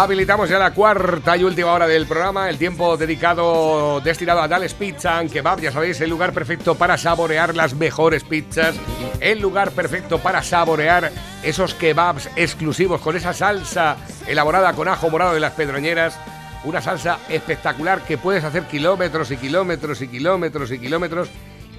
[0.00, 4.72] Habilitamos ya la cuarta y última hora del programa, el tiempo dedicado, destinado a Dales
[4.72, 8.76] Pizza and Kebab, ya sabéis, el lugar perfecto para saborear las mejores pizzas,
[9.18, 11.10] el lugar perfecto para saborear
[11.42, 13.96] esos kebabs exclusivos con esa salsa
[14.28, 16.16] elaborada con ajo morado de las pedroñeras,
[16.62, 21.28] una salsa espectacular que puedes hacer kilómetros y kilómetros y kilómetros y kilómetros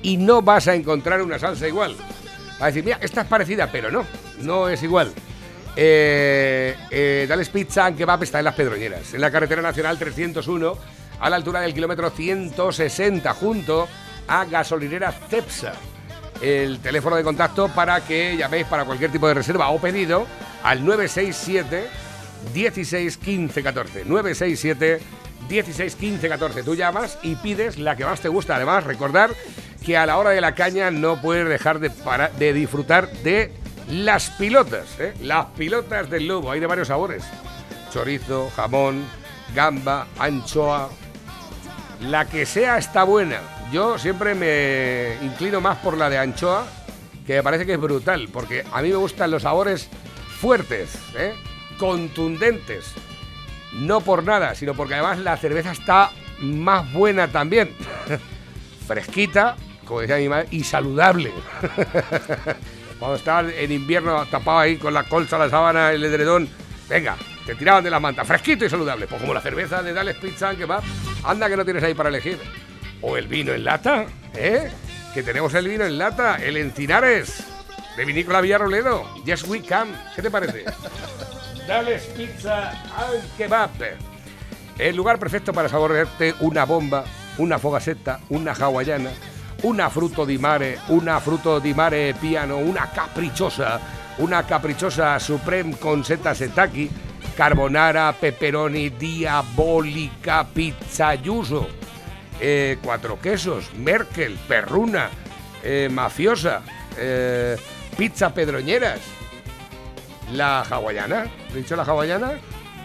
[0.01, 1.95] y no vas a encontrar una salsa igual.
[2.61, 4.05] Va a decir, mira, esta es parecida, pero no,
[4.41, 5.13] no es igual.
[5.75, 10.77] Eh, Dales Pizza and Kebab está en Las Pedroñeras, en la carretera nacional 301,
[11.19, 13.87] a la altura del kilómetro 160, junto
[14.27, 15.73] a gasolinera Cepsa.
[16.41, 20.25] El teléfono de contacto para que llaméis para cualquier tipo de reserva o pedido
[20.63, 21.87] al 967
[22.53, 24.05] 16 15 14.
[24.05, 25.01] 967
[25.49, 26.63] 16 15 14.
[26.63, 28.55] Tú llamas y pides la que más te gusta.
[28.55, 29.31] Además, recordar
[29.85, 33.51] que a la hora de la caña no puedes dejar de disfrutar de
[33.89, 35.13] las pilotas, ¿eh?
[35.21, 36.51] las pilotas del lobo.
[36.51, 37.23] Hay de varios sabores:
[37.91, 39.05] chorizo, jamón,
[39.53, 40.89] gamba, anchoa.
[42.01, 43.39] La que sea está buena.
[43.71, 46.65] Yo siempre me inclino más por la de anchoa,
[47.27, 49.89] que me parece que es brutal, porque a mí me gustan los sabores
[50.39, 51.33] fuertes, ¿eh?
[51.77, 52.93] contundentes.
[53.73, 57.75] No por nada, sino porque además la cerveza está más buena también.
[58.87, 61.31] Fresquita, como decía mi madre, y saludable.
[62.99, 66.49] Cuando estaban en invierno tapado ahí con la colcha, la sábana, el edredón,
[66.89, 67.15] venga,
[67.45, 69.07] te tiraban de la manta, fresquito y saludable.
[69.07, 70.81] Pues como la cerveza de Dales Pizza que va,
[71.23, 72.37] anda que no tienes ahí para elegir.
[73.01, 74.05] O el vino en lata,
[74.35, 74.69] ¿eh?
[75.13, 77.45] Que tenemos el vino en lata, el Encinares,
[77.95, 79.05] de Vinícola Villarroledo.
[79.23, 79.87] Yes we can.
[80.15, 80.65] ¿Qué te parece?
[81.67, 83.69] Dales Pizza and Kebab.
[84.77, 87.05] El lugar perfecto para saborearte una bomba,
[87.37, 89.11] una fogasetta, una hawaiana,
[89.61, 93.79] una fruto di mare, una fruto di mare piano, una caprichosa,
[94.17, 96.89] una caprichosa supreme con seta setaki,
[97.35, 101.67] carbonara, pepperoni, diabólica, pizza yuso,
[102.39, 105.09] eh, cuatro quesos, Merkel, perruna,
[105.61, 106.61] eh, mafiosa,
[106.97, 107.57] eh,
[107.95, 108.99] pizza pedroñeras,
[110.31, 112.39] la hawaiana, ¿he dicho la hawaiana?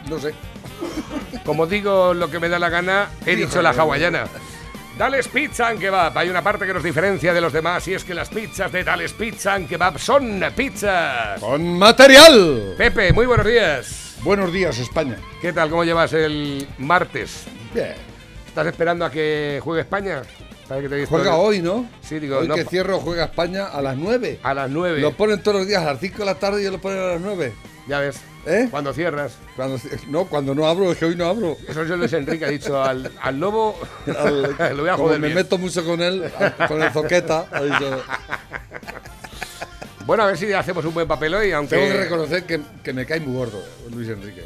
[0.08, 0.34] No sé.
[1.44, 4.24] Como digo lo que me da la gana, he dicho la hawaiana.
[4.99, 6.16] Dales Pizza and Kebab.
[6.16, 8.84] Hay una parte que nos diferencia de los demás y es que las pizzas de
[8.84, 11.41] Dales Pizza and Kebab son pizzas.
[11.41, 12.75] ¡Con material!
[12.78, 14.16] Pepe, muy buenos días.
[14.22, 15.16] Buenos días, España.
[15.41, 15.69] ¿Qué tal?
[15.69, 17.44] ¿Cómo llevas el martes?
[17.75, 17.94] Bien.
[18.47, 20.22] ¿Estás esperando a que juegue España?
[20.69, 21.06] ¿Sabes que te?
[21.06, 21.88] Juega hoy, ¿no?
[22.00, 24.41] Sí, digo, hoy no, que cierro juega España a las 9.
[24.44, 25.00] A las 9.
[25.00, 27.00] Lo ponen todos los días a las 5 de la tarde y yo lo ponen
[27.00, 27.53] a las 9.
[27.88, 28.21] Ya ves.
[28.47, 28.69] ¿Eh?
[28.71, 29.37] Cuando cierras.
[29.56, 29.78] Cuando,
[30.09, 31.56] no, cuando no abro, es que hoy no abro.
[31.66, 33.75] Eso es Luis Enrique ha dicho al, al lobo.
[34.06, 34.43] Al-
[34.77, 35.37] lo voy a como joder me bien.
[35.38, 36.31] meto mucho con él,
[36.69, 37.47] con el zoqueta.
[37.50, 38.03] ha dicho,
[40.06, 41.77] Bueno, a ver si hacemos un buen papel hoy, aunque.
[41.77, 44.44] tengo que reconocer que, que me cae muy gordo eh, Luis Enrique.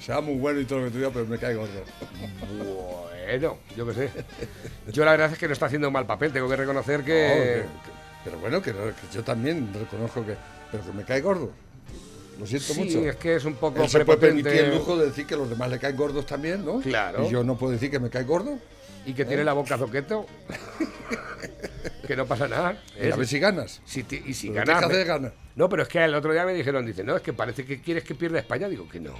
[0.00, 1.82] Sea muy bueno y todo lo que tú digas, pero me cae gordo.
[3.28, 4.10] Bueno, yo qué sé.
[4.92, 7.04] Yo la verdad es que no está haciendo un mal papel, tengo que reconocer No,
[7.06, 7.64] que.
[8.24, 10.36] pero bueno, que, no- que yo también reconozco que,
[10.72, 11.50] pero que me cae gordo.
[12.38, 12.98] Lo siento sí, mucho.
[13.08, 15.48] es que es un poco Él se puede permitir el lujo de decir que los
[15.48, 16.80] demás le caen gordos también, ¿no?
[16.80, 17.26] Claro.
[17.26, 18.58] Y yo no puedo decir que me cae gordo.
[19.06, 20.26] y que tiene la boca zoqueto.
[22.06, 22.80] que no pasa nada.
[23.00, 23.80] Y a ver si ganas.
[23.84, 24.86] si y si ganas.
[24.86, 25.32] me- de ganar.
[25.54, 27.80] No, pero es que el otro día me dijeron, dice, no, es que parece que
[27.80, 28.68] quieres que pierda España.
[28.68, 29.14] Digo que no.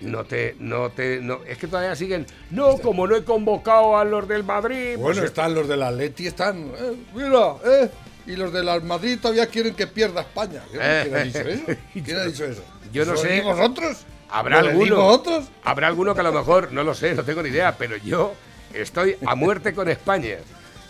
[0.00, 2.26] No te, no te, no, es que todavía siguen.
[2.50, 4.96] No, como no he convocado a los del Madrid.
[4.96, 6.72] Bueno, pues, están los del Atleti, están.
[6.76, 7.88] eh, mira, ¿eh?
[8.26, 10.62] Y los del Madrid todavía quieren que pierda España.
[10.70, 11.62] ¿Quién ha dicho eso?
[12.04, 12.64] ¿Quién ha dicho eso?
[12.92, 13.28] Yo no ¿Lo sé.
[13.28, 14.04] decimos otros?
[14.30, 15.06] Habrá ¿Lo alguno.
[15.06, 15.44] otros?
[15.64, 18.34] Habrá alguno que a lo mejor, no lo sé, no tengo ni idea, pero yo
[18.72, 20.36] estoy a muerte con España.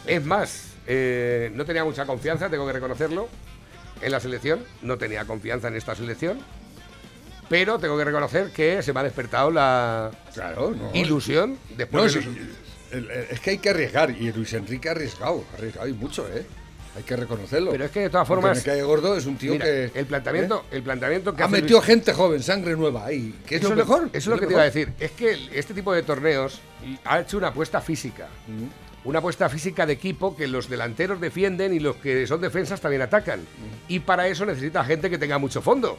[0.07, 3.29] Es más, eh, no tenía mucha confianza, tengo que reconocerlo,
[4.01, 4.65] en la selección.
[4.83, 6.39] No tenía confianza en esta selección.
[7.49, 10.91] Pero tengo que reconocer que se me ha despertado la Claro, no.
[10.95, 12.37] ilusión después No, de los-
[12.93, 14.11] el- es que hay que arriesgar.
[14.11, 15.45] Y Luis Enrique ha arriesgado.
[15.53, 16.47] Ha arriesgado y mucho, ¿eh?
[16.95, 17.71] Hay que reconocerlo.
[17.71, 19.91] Pero es que de todas formas, me cae gordo, es un tío mira, que.
[19.95, 23.35] el planteamiento, el planteamiento que Ha metido Luis- gente joven, sangre nueva ahí.
[23.47, 24.09] Que es Eso lo mejor.
[24.13, 24.53] Eso es lo que te mejor.
[24.53, 24.93] iba a decir.
[25.01, 26.61] Es que este tipo de torneos
[27.05, 28.29] ha hecho una apuesta física.
[29.05, 33.03] Una apuesta física de equipo que los delanteros defienden y los que son defensas también
[33.03, 33.41] atacan.
[33.89, 35.99] Y para eso necesita gente que tenga mucho fondo.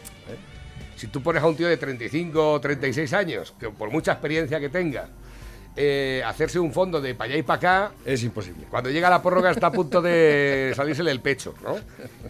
[0.95, 4.59] Si tú pones a un tío de 35 o 36 años, que por mucha experiencia
[4.59, 5.09] que tenga,
[5.75, 8.65] eh, hacerse un fondo de para allá y para acá, Es imposible.
[8.69, 11.75] cuando llega la prórroga está a punto de salírsele el pecho, ¿no?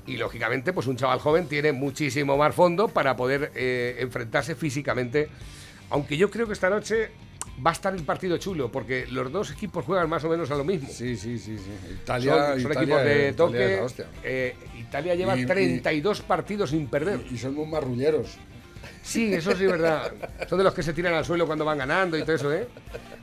[0.07, 5.27] Y lógicamente, pues un chaval joven tiene muchísimo más fondo para poder eh, enfrentarse físicamente.
[5.89, 7.11] Aunque yo creo que esta noche
[7.65, 10.55] va a estar el partido chulo, porque los dos equipos juegan más o menos a
[10.55, 10.89] lo mismo.
[10.89, 11.57] Sí, sí, sí.
[11.57, 11.69] sí.
[12.01, 13.79] Italia, son Italia equipos de toque.
[13.85, 14.05] Italia.
[14.23, 17.19] Eh, Italia lleva Y- y- 32 partidos sin perder.
[17.29, 18.37] Y son muy marrulleros.
[19.03, 20.11] Sí, eso sí es verdad.
[20.47, 22.67] Son de los que se tiran al suelo cuando van ganando y todo eso, ¿eh?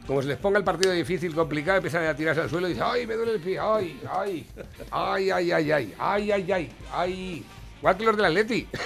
[0.07, 2.85] Como se les ponga el partido difícil, complicado, empiezan a tirarse al suelo y dicen,
[2.87, 3.59] ¡ay, me duele el pie!
[3.59, 4.47] ¡ay, ay!
[4.91, 5.95] ¡ay, ay, ay, ay!
[5.99, 6.71] ¡ay, ay, ay!
[6.93, 7.47] ¡ay!
[7.79, 8.69] Igual que los del Atleti.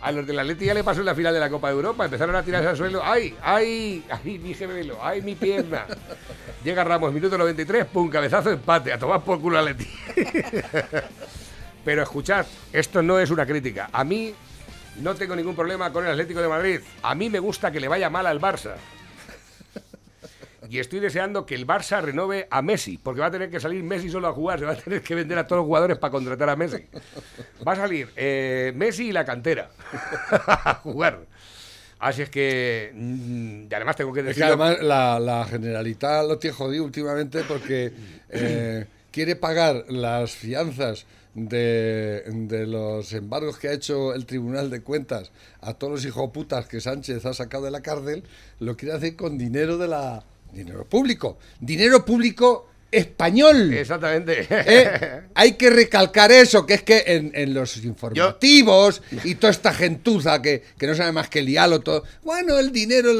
[0.00, 2.04] A los del Atleti ya le pasó en la final de la Copa de Europa.
[2.04, 3.00] Empezaron a tirarse al suelo.
[3.02, 4.04] ¡Ay, ay!
[4.10, 4.98] ¡Ay, mi gemelo!
[5.02, 5.86] ¡Ay, mi pierna!
[6.62, 8.92] Llega Ramos, minuto 93, pum, cabezazo, empate.
[8.92, 9.88] A tomar por culo Atleti.
[11.86, 13.88] Pero escuchad, esto no es una crítica.
[13.92, 14.34] A mí
[15.00, 16.80] no tengo ningún problema con el Atlético de Madrid.
[17.00, 18.74] A mí me gusta que le vaya mal al Barça
[20.68, 23.84] y estoy deseando que el Barça renove a Messi, porque va a tener que salir
[23.84, 26.10] Messi solo a jugar, se va a tener que vender a todos los jugadores para
[26.10, 26.84] contratar a Messi.
[27.66, 29.70] Va a salir eh, Messi y la cantera
[30.46, 31.20] a jugar.
[32.00, 34.42] Así es que, mm, y además tengo que decir...
[34.42, 37.92] Es que además la, la, Generalitat lo tiene jodido últimamente porque
[38.28, 41.06] eh, quiere pagar las fianzas
[41.36, 45.30] de, de, los embargos que ha hecho el Tribunal de Cuentas
[45.60, 48.24] a todos los hijos putas que Sánchez ha sacado de la cárcel,
[48.58, 51.38] lo quiere hacer con dinero de la, Dinero público.
[51.60, 53.74] Dinero público español.
[53.74, 54.46] Exactamente.
[54.48, 55.22] ¿Eh?
[55.34, 57.04] Hay que recalcar eso, que es que
[57.34, 62.04] en, los informativos y toda esta gentuza que, no sabe más que lialo todo.
[62.22, 63.10] Bueno, el dinero,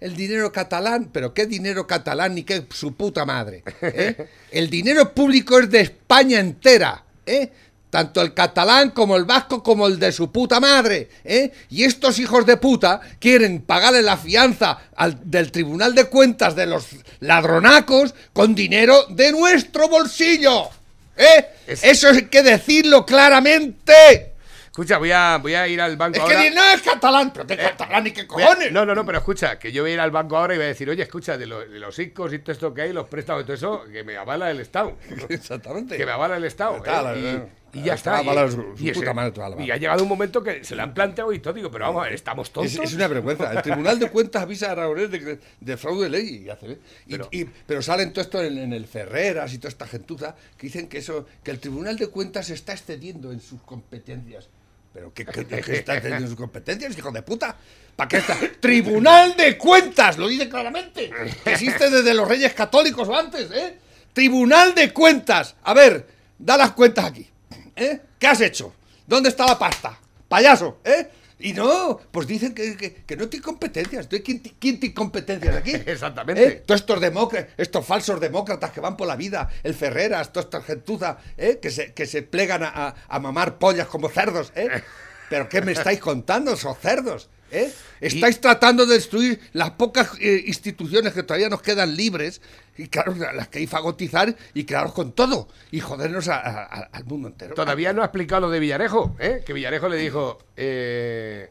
[0.00, 3.62] el dinero catalán, pero qué dinero catalán ni qué su puta madre.
[3.82, 4.26] ¿eh?
[4.50, 7.04] El dinero público es de España entera.
[7.30, 7.52] ¿Eh?
[7.90, 11.50] tanto el catalán como el vasco como el de su puta madre, ¿eh?
[11.70, 16.66] Y estos hijos de puta quieren pagarle la fianza al, del Tribunal de Cuentas de
[16.66, 16.86] los
[17.18, 20.70] ladronacos con dinero de nuestro bolsillo,
[21.16, 21.46] ¿eh?
[21.66, 24.29] Eso hay que decirlo claramente.
[24.70, 26.42] Escucha, voy a, voy a ir al banco es ahora.
[26.42, 28.70] que no es catalán, pero qué eh, catalán y qué cojones.
[28.70, 30.66] no, no, no, pero escucha, que yo voy a ir al banco ahora y voy
[30.66, 33.42] a decir, oye, escucha, de, de los ICOs y todo esto que hay, los préstamos
[33.42, 34.96] y todo eso, que me avala el Estado.
[35.28, 35.96] Exactamente.
[35.96, 36.80] Que me avala el Estado.
[36.86, 37.48] ¿eh?
[37.72, 38.22] y, ya está.
[38.22, 42.06] Y, ha llegado un momento que se le han planteado y todo, digo, pero vamos
[42.12, 42.72] estamos tontos.
[42.72, 43.50] Es, una vergüenza.
[43.52, 46.44] El Tribunal de Cuentas avisa a Raúl de, de, fraude de ley.
[46.44, 46.78] Y hace,
[47.08, 47.28] pero,
[47.66, 51.26] pero salen todo esto en, el Ferreras y toda esta gentuza que dicen que eso,
[51.42, 54.48] que el Tribunal de Cuentas se está excediendo en sus competencias.
[54.92, 57.56] ¿Pero qué, está teniendo sus competencias, hijo de puta?
[57.94, 58.36] ¿Para qué está?
[58.60, 60.18] ¡Tribunal de Cuentas!
[60.18, 61.10] Lo dice claramente.
[61.44, 63.78] existe desde los Reyes Católicos o antes, ¿eh?
[64.12, 65.54] Tribunal de Cuentas.
[65.62, 66.06] A ver,
[66.38, 67.28] da las cuentas aquí.
[67.76, 68.00] ¿Eh?
[68.18, 68.74] ¿Qué has hecho?
[69.06, 69.98] ¿Dónde está la pasta?
[70.28, 71.08] Payaso, ¿eh?
[71.40, 72.76] Y no, pues dicen que,
[73.06, 74.06] que, no tiene competencias.
[74.08, 75.72] ¿quién, ¿quién, tiene competencias aquí?
[75.86, 76.46] Exactamente.
[76.46, 76.62] ¿Eh?
[76.66, 80.60] Todos estos demócratas, estos falsos demócratas que van por la vida, el Ferreras, toda esta
[80.60, 81.58] gentuza, ¿eh?
[81.60, 84.52] que, se, que se plegan a, a mamar pollas como cerdos.
[84.54, 84.68] ¿eh?
[85.30, 87.30] ¿Pero qué me estáis contando, esos cerdos?
[87.50, 87.72] ¿Eh?
[88.00, 92.40] Estáis tratando de destruir las pocas eh, instituciones que todavía nos quedan libres,
[92.76, 97.54] y claro, las que hay fagotizar y quedaros con todo, y jodernos al mundo entero.
[97.54, 99.42] Todavía no ha explicado lo de Villarejo, ¿eh?
[99.44, 100.38] que Villarejo le dijo...
[100.56, 101.48] Eh,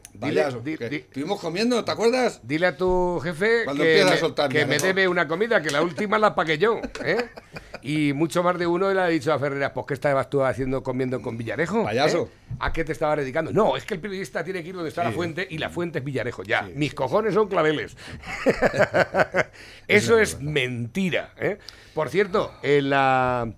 [0.90, 2.40] estuvimos comiendo, ¿te acuerdas?
[2.44, 6.34] Dile a tu jefe que, me, que me debe una comida, que la última la
[6.34, 6.80] pagué yo.
[7.04, 7.28] ¿eh?
[7.82, 10.82] Y mucho más de uno le ha dicho a Ferreras, pues ¿qué estabas tú haciendo
[10.82, 11.84] comiendo con Villarejo?
[11.84, 12.28] Payaso.
[12.58, 13.52] ¿A qué te estaba dedicando?
[13.52, 16.00] No, es que el periodista tiene que ir donde está la fuente y la fuente
[16.00, 16.39] es Villarejo.
[16.42, 17.96] Ya, mis cojones son claveles.
[19.88, 21.32] Eso es mentira.
[21.38, 21.58] ¿eh?
[21.94, 23.52] Por cierto, en la,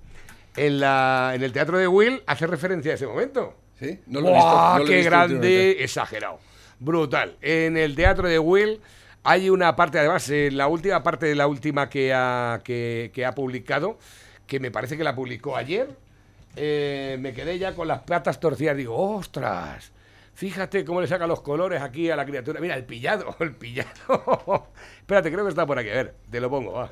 [0.57, 3.55] en la en el teatro de Will hace referencia a ese momento.
[3.79, 4.85] Sí, no lo he visto.
[4.87, 5.83] ¡Qué grande!
[5.83, 6.39] Exagerado.
[6.79, 7.37] Brutal.
[7.41, 8.81] En el teatro de Will
[9.25, 13.35] hay una parte, además, en la última parte de la última que ha, que, ha
[13.35, 13.99] publicado,
[14.47, 15.89] que me parece que la publicó ayer,
[16.57, 18.77] eh, me quedé ya con las patas torcidas.
[18.77, 19.93] Digo, ostras,
[20.35, 22.61] fíjate cómo le saca los colores aquí a la criatura.
[22.61, 24.69] Mira, el pillado, el pillado.
[24.99, 25.91] Espérate, creo que está por aquí.
[25.91, 26.91] A ver, te lo pongo, va.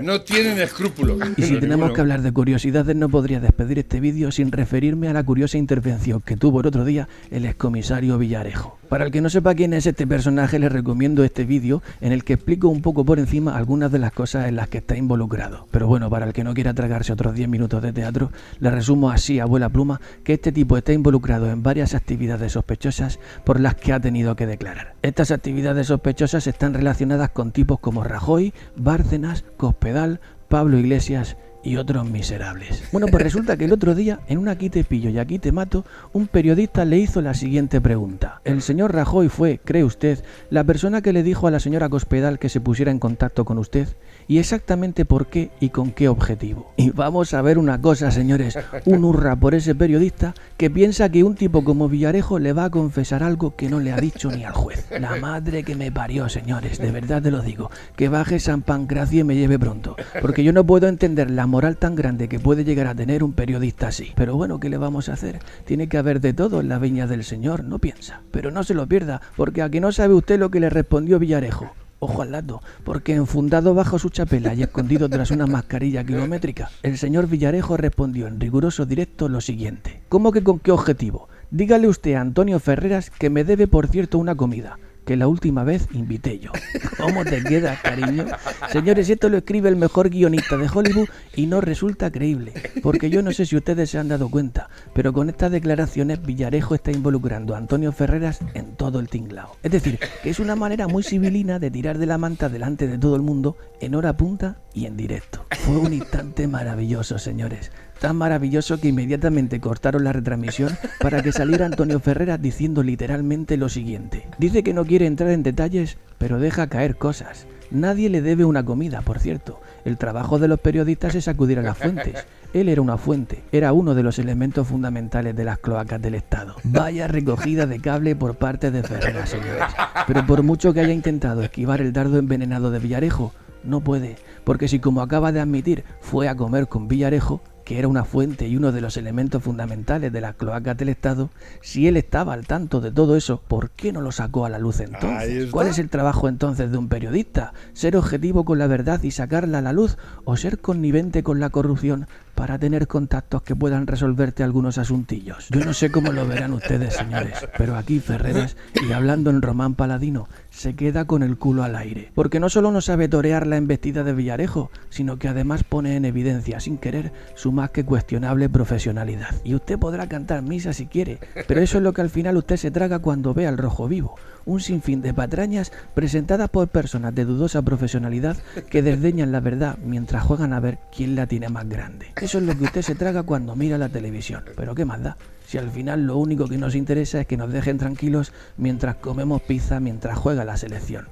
[0.00, 1.18] No tienen escrúpulos.
[1.36, 5.12] Y si tenemos que hablar de curiosidades, no podría despedir este vídeo sin referirme a
[5.12, 8.78] la curiosa intervención que tuvo el otro día el excomisario Villarejo.
[8.88, 12.22] Para el que no sepa quién es este personaje, les recomiendo este vídeo en el
[12.22, 15.66] que explico un poco por encima algunas de las cosas en las que está involucrado.
[15.72, 19.10] Pero bueno, para el que no quiera tragarse otros 10 minutos de teatro, le resumo
[19.10, 23.92] así, abuela pluma, que este tipo está involucrado en varias actividades sospechosas por las que
[23.92, 24.94] ha tenido que declarar.
[25.02, 32.08] Estas actividades sospechosas están relacionadas con tipos como Rajoy, Bárcenas, Cospedal, Pablo Iglesias y otros
[32.08, 32.84] miserables.
[32.92, 35.50] Bueno, pues resulta que el otro día, en un aquí te pillo y aquí te
[35.50, 38.40] mato, un periodista le hizo la siguiente pregunta.
[38.44, 42.38] El señor Rajoy fue, cree usted, la persona que le dijo a la señora Cospedal
[42.38, 43.88] que se pusiera en contacto con usted.
[44.28, 46.72] Y exactamente por qué y con qué objetivo.
[46.76, 51.24] Y vamos a ver una cosa, señores, un hurra por ese periodista que piensa que
[51.24, 54.44] un tipo como Villarejo le va a confesar algo que no le ha dicho ni
[54.44, 54.86] al juez.
[54.98, 59.20] La madre que me parió, señores, de verdad te lo digo, que baje San Pancracio
[59.20, 62.64] y me lleve pronto, porque yo no puedo entender la moral tan grande que puede
[62.64, 64.12] llegar a tener un periodista así.
[64.16, 65.40] Pero bueno, ¿qué le vamos a hacer?
[65.64, 68.20] Tiene que haber de todo en la viña del Señor, no piensa.
[68.30, 71.72] Pero no se lo pierda, porque aquí no sabe usted lo que le respondió Villarejo.
[71.98, 76.98] Ojo al lado, porque enfundado bajo su chapela y escondido tras una mascarilla kilométrica, el
[76.98, 80.02] señor Villarejo respondió en riguroso directo lo siguiente.
[80.10, 81.28] ¿Cómo que con qué objetivo?
[81.50, 85.64] Dígale usted a Antonio Ferreras que me debe por cierto una comida que la última
[85.64, 86.50] vez invité yo.
[86.98, 88.26] ¿Cómo te queda, cariño?
[88.70, 93.22] Señores, esto lo escribe el mejor guionista de Hollywood y no resulta creíble, porque yo
[93.22, 97.54] no sé si ustedes se han dado cuenta, pero con estas declaraciones Villarejo está involucrando
[97.54, 99.56] a Antonio Ferreras en todo el tinglao.
[99.62, 102.98] Es decir, que es una manera muy civilina de tirar de la manta delante de
[102.98, 105.46] todo el mundo en hora punta y en directo.
[105.52, 111.66] Fue un instante maravilloso, señores tan maravilloso que inmediatamente cortaron la retransmisión para que saliera
[111.66, 114.26] Antonio Ferreras diciendo literalmente lo siguiente.
[114.38, 117.46] Dice que no quiere entrar en detalles, pero deja caer cosas.
[117.70, 119.60] Nadie le debe una comida, por cierto.
[119.84, 122.24] El trabajo de los periodistas es acudir a las fuentes.
[122.52, 126.56] Él era una fuente, era uno de los elementos fundamentales de las cloacas del Estado.
[126.64, 129.64] Vaya recogida de cable por parte de Ferreras, señores.
[130.06, 133.32] Pero por mucho que haya intentado esquivar el dardo envenenado de Villarejo,
[133.64, 137.88] no puede, porque si como acaba de admitir fue a comer con Villarejo, que era
[137.88, 141.30] una fuente y uno de los elementos fundamentales de las cloacas del Estado,
[141.60, 144.60] si él estaba al tanto de todo eso, ¿por qué no lo sacó a la
[144.60, 145.50] luz entonces?
[145.50, 147.54] ¿Cuál es el trabajo entonces de un periodista?
[147.72, 151.50] ¿Ser objetivo con la verdad y sacarla a la luz o ser connivente con la
[151.50, 152.06] corrupción
[152.36, 155.48] para tener contactos que puedan resolverte algunos asuntillos.
[155.48, 158.56] Yo no sé cómo lo verán ustedes, señores, pero aquí Ferreras,
[158.86, 162.10] y hablando en román paladino, se queda con el culo al aire.
[162.14, 166.06] Porque no solo no sabe torear la embestida de Villarejo, sino que además pone en
[166.06, 169.34] evidencia, sin querer, su más que cuestionable profesionalidad.
[169.44, 172.56] Y usted podrá cantar misa si quiere, pero eso es lo que al final usted
[172.56, 177.24] se traga cuando ve al rojo vivo un sinfín de patrañas presentadas por personas de
[177.24, 178.36] dudosa profesionalidad
[178.70, 182.12] que desdeñan la verdad mientras juegan a ver quién la tiene más grande.
[182.20, 184.44] Eso es lo que usted se traga cuando mira la televisión.
[184.56, 185.16] Pero ¿qué más da?
[185.46, 189.42] Si al final lo único que nos interesa es que nos dejen tranquilos mientras comemos
[189.42, 191.06] pizza mientras juega la selección.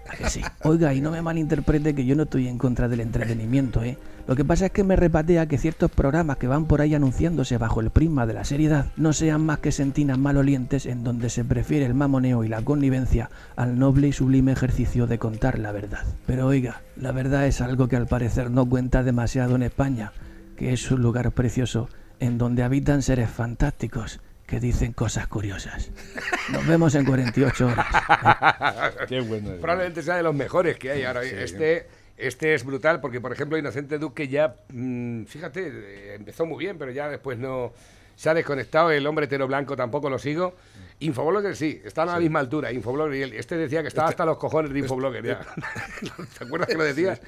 [0.64, 3.96] Oiga, y no me malinterprete que yo no estoy en contra del entretenimiento, ¿eh?
[4.26, 7.58] Lo que pasa es que me repatea que ciertos programas que van por ahí anunciándose
[7.58, 11.44] bajo el prisma de la seriedad no sean más que sentinas malolientes en donde se
[11.44, 16.04] prefiere el mamoneo y la connivencia al noble y sublime ejercicio de contar la verdad.
[16.26, 20.12] Pero oiga, la verdad es algo que al parecer no cuenta demasiado en España,
[20.56, 25.90] que es un lugar precioso en donde habitan seres fantásticos que dicen cosas curiosas.
[26.50, 27.86] Nos vemos en 48 horas.
[29.08, 29.50] Qué bueno.
[29.60, 31.22] Probablemente sea de los mejores que hay ahora.
[31.22, 36.64] Este este es brutal porque, por ejemplo, Inocente Duque ya, mm, fíjate, eh, empezó muy
[36.64, 37.72] bien, pero ya después no
[38.16, 38.90] se ha desconectado.
[38.90, 40.54] El hombre tero blanco tampoco lo sigo.
[41.00, 42.72] Infoblogger sí, está a la misma altura.
[42.72, 45.24] Infoblogger, y este decía que estaba este hasta los cojones de Infoblogger.
[45.24, 45.40] Ya.
[46.38, 47.20] ¿Te acuerdas que lo decías?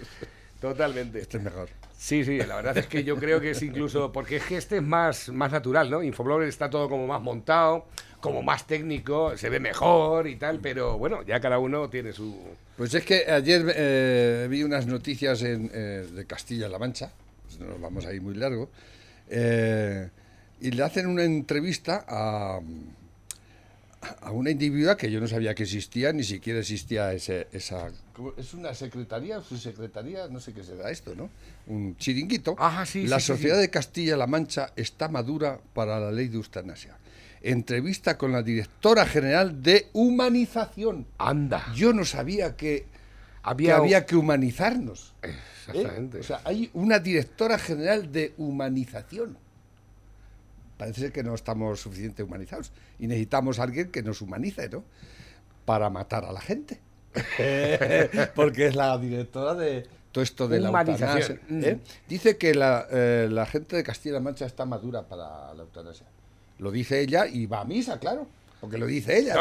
[0.61, 1.21] Totalmente.
[1.21, 1.69] Este es mejor.
[1.97, 4.13] Sí, sí, la verdad es que yo creo que es incluso.
[4.13, 6.03] Porque es que este es más, más natural, ¿no?
[6.03, 7.87] Infoblogger está todo como más montado,
[8.27, 12.37] como más técnico, se ve mejor y tal, pero bueno, ya cada uno tiene su.
[12.77, 17.13] Pues es que ayer eh, vi unas noticias en, eh, de Castilla-La Mancha,
[17.45, 18.69] pues no nos vamos a ir muy largo,
[19.31, 20.09] eh,
[20.61, 22.59] y le hacen una entrevista a,
[24.23, 27.93] a una individua que yo no sabía que existía, ni siquiera existía ese, esa...
[28.37, 31.31] Es una secretaría, su secretaría, no sé qué será esto, ¿no?
[31.69, 32.57] Un chiringuito.
[32.87, 36.97] sí, la sociedad de Castilla-La Mancha está madura para la ley de eutanasia
[37.51, 41.07] entrevista con la directora general de humanización.
[41.19, 41.73] Anda.
[41.75, 42.87] Yo no sabía que
[43.43, 45.15] había que, humanizarnos.
[45.23, 45.35] ¿eh?
[45.69, 46.19] Exactamente.
[46.21, 49.39] O sea, hay una directora general de humanización.
[50.77, 54.85] Parece ser que no estamos suficientemente humanizados y necesitamos a alguien que nos humanice, ¿no?
[55.65, 56.81] Para matar a la gente.
[58.35, 61.41] Porque es la directora de todo esto de la humanización.
[61.51, 61.79] ¿eh?
[62.09, 66.07] Dice que la, eh, la gente de Castilla-La Mancha está madura para la eutanasia.
[66.59, 68.27] Lo dice ella y va a misa, claro.
[68.61, 69.37] Porque lo dice ella.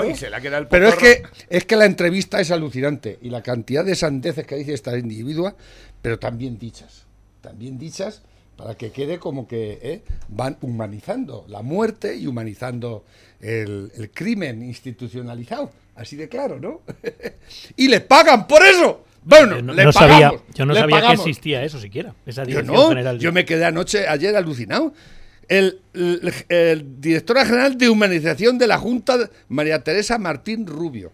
[0.69, 3.17] Pero es que, es que la entrevista es alucinante.
[3.21, 5.55] Y la cantidad de sandeces que dice esta individua,
[6.01, 7.05] pero también dichas.
[7.41, 8.21] También dichas
[8.55, 10.01] para que quede como que ¿eh?
[10.29, 13.05] van humanizando la muerte y humanizando
[13.39, 15.71] el, crimen institucionalizado.
[15.95, 16.81] Así de claro, ¿no?
[17.77, 19.05] y le pagan por eso.
[19.23, 22.13] Bueno, yo no, sabía, yo no sabía que existía eso siquiera.
[22.25, 24.93] Esa yo no, yo me quedé anoche, ayer alucinado
[25.49, 25.81] el,
[26.99, 31.11] directora general de humanización de la Junta, María Teresa Martín Rubio.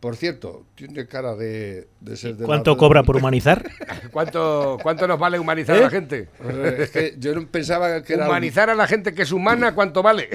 [0.00, 3.68] por cierto, tiene cara de, ser de ¿Cuánto cobra por humanizar?
[4.12, 5.90] ¿Cuánto, ¿Cuánto nos vale humanizar a la ¿Eh?
[5.90, 6.28] gente?
[6.38, 8.26] Pues, es que yo no pensaba que era.
[8.26, 10.28] Humanizar a la gente que es humana, ¿cuánto vale?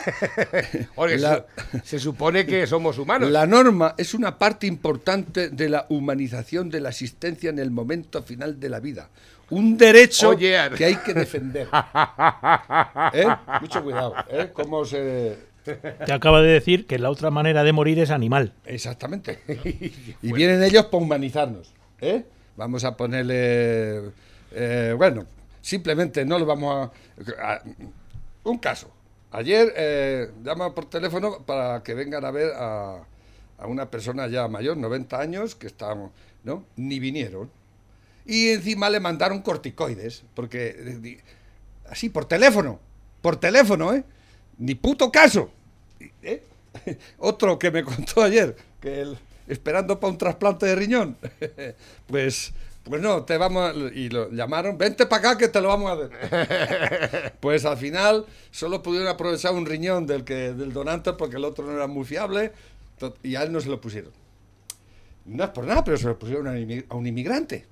[1.84, 3.30] se supone que somos humanos.
[3.30, 8.22] La norma es una parte importante de la humanización de la existencia en el momento
[8.22, 9.08] final de la vida.
[9.50, 11.68] Un derecho que hay que defender.
[13.12, 13.26] ¿Eh?
[13.60, 14.14] Mucho cuidado.
[14.30, 14.50] ¿eh?
[14.52, 15.50] ¿Cómo se.?
[15.64, 18.54] Te acaba de decir que la otra manera de morir es animal.
[18.64, 19.40] Exactamente.
[20.22, 21.72] y vienen ellos para humanizarnos.
[22.00, 22.24] ¿eh?
[22.56, 24.10] Vamos a ponerle.
[24.52, 25.26] Eh, bueno,
[25.60, 26.90] simplemente no lo vamos
[27.42, 27.62] a.
[28.44, 28.90] un caso.
[29.32, 33.04] Ayer eh, llama por teléfono para que vengan a ver a,
[33.58, 36.10] a, una persona ya mayor, 90 años, que estamos,
[36.42, 36.64] ¿no?
[36.76, 37.48] Ni vinieron.
[38.26, 41.18] Y encima le mandaron corticoides, porque
[41.88, 42.78] así por teléfono,
[43.22, 44.04] por teléfono, ¿eh?
[44.58, 45.50] Ni puto caso.
[46.22, 46.42] ¿Eh?
[47.18, 51.16] Otro que me contó ayer, que él, esperando para un trasplante de riñón,
[52.06, 52.52] pues
[52.84, 55.94] pues no, te vamos y lo llamaron, vente para acá que te lo vamos a
[55.94, 57.32] ver.
[57.40, 61.66] pues al final solo pudieron aprovechar un riñón del que del donante porque el otro
[61.66, 62.52] no era muy fiable
[63.22, 64.12] y a él no se lo pusieron.
[65.26, 67.66] No es por nada, pero se lo pusieron a un inmigrante.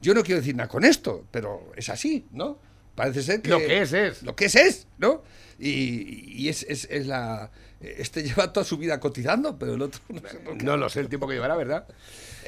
[0.00, 2.58] yo no quiero decir nada con esto, pero es así, ¿no?
[2.94, 3.50] Parece ser que...
[3.50, 4.22] Lo que es es.
[4.22, 5.22] Lo que es es, ¿no?
[5.58, 7.50] Y, es, es, es, la...
[7.80, 10.00] Este lleva toda su vida cotizando, pero el otro...
[10.08, 11.86] No, sé no lo sé el tiempo que llevará, ¿verdad?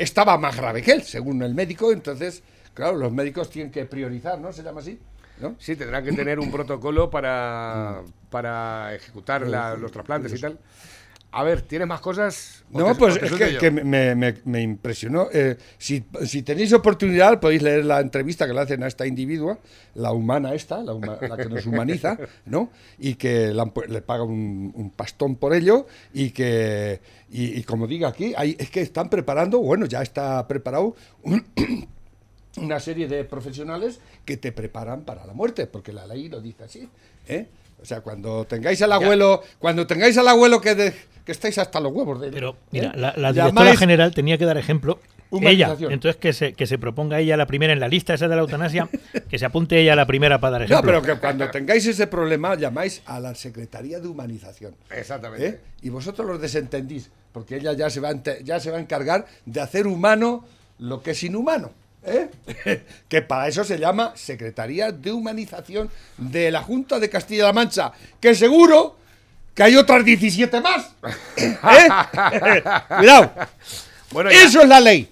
[0.01, 1.93] estaba más grave que él, según el médico.
[1.93, 2.43] Entonces,
[2.75, 4.53] claro, los médicos tienen que priorizar, ¿no?
[4.53, 4.99] Se llama así.
[5.41, 5.57] ¿no?
[5.59, 9.47] Sí, tendrán que tener un protocolo para, para ejecutar
[9.79, 10.59] los trasplantes y tal.
[11.33, 12.65] A ver, ¿tienes más cosas?
[12.71, 15.29] No, pues es que, me, impresionó.
[15.33, 16.01] Eh, si,
[16.43, 19.59] tenéis oportunidad, podéis leer la entrevista que le hacen a esta individua,
[19.95, 22.71] la humana esta, la, que nos humaniza, ¿no?
[22.99, 23.55] Y que
[23.89, 29.09] le paga un, pastón por ello y que, y, como diga aquí, es que están
[29.09, 30.97] preparando, bueno, ya está preparado
[32.57, 36.65] una serie de profesionales que te preparan para la muerte, porque la ley lo dice
[36.65, 36.89] así,
[37.29, 37.47] ¿eh?
[37.83, 40.93] O sea, cuando tengáis al abuelo, cuando tengáis al abuelo que,
[41.25, 43.13] que estáis hasta los huevos de Pero mira, ¿eh?
[43.17, 44.99] la, directora general tenía que dar ejemplo.
[45.33, 48.35] Ella, entonces que se, que se proponga ella la primera en la lista esa de
[48.35, 48.89] la eutanasia,
[49.31, 50.93] que se apunte ella la primera para dar ejemplo.
[50.93, 54.75] No, pero que cuando tengáis ese problema llamáis a la Secretaría de Humanización.
[54.91, 55.47] Exactamente.
[55.47, 55.61] ¿eh?
[55.83, 59.61] Y vosotros los desentendís, porque ella ya se, va ya se va a encargar de
[59.61, 60.45] hacer humano
[60.79, 61.71] lo que es inhumano.
[62.03, 62.31] ¿Eh?
[63.09, 68.35] que para eso se llama Secretaría de Humanización de la Junta de Castilla-La Mancha, que
[68.35, 68.97] seguro
[69.55, 70.91] que hay otras 17 más.
[71.37, 71.53] ¿Eh?
[72.99, 73.33] Cuidado.
[74.11, 75.09] Bueno, eso es la ley.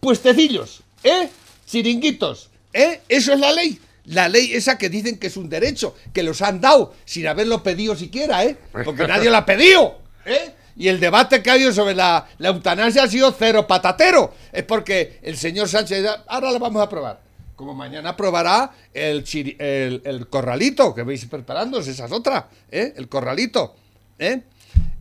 [0.00, 1.28] Puestecillos, ¿eh?
[1.66, 3.00] Chiringuitos, ¿eh?
[3.08, 3.80] Eso es la ley.
[4.06, 7.62] La ley esa que dicen que es un derecho, que los han dado sin haberlo
[7.62, 8.56] pedido siquiera, ¿eh?
[8.84, 10.54] Porque nadie lo ha pedido, ¿eh?
[10.80, 14.32] Y el debate que ha habido sobre la, eutanasia ha sido cero patatero.
[14.50, 17.20] Es porque el señor Sánchez, ahora lo vamos a probar.
[17.54, 19.22] Como mañana aprobará el,
[19.58, 22.94] el, corralito que veis preparándose, esa es otra, ¿eh?
[22.96, 23.74] el corralito.
[24.18, 24.40] ¿eh?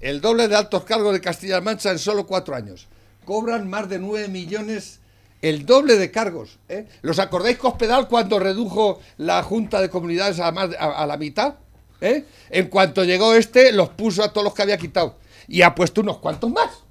[0.01, 2.87] El doble de altos cargos de Castilla-La Mancha en solo cuatro años.
[3.23, 4.99] Cobran más de nueve millones,
[5.41, 6.59] el doble de cargos.
[6.67, 6.87] ¿eh?
[7.03, 11.55] ¿Los acordáis Cospedal cuando redujo la Junta de Comunidades a, más, a la mitad?
[12.01, 12.25] ¿eh?
[12.49, 15.15] En cuanto llegó este, los puso a todos los que había quitado
[15.49, 16.83] y ha puesto unos cuantos más.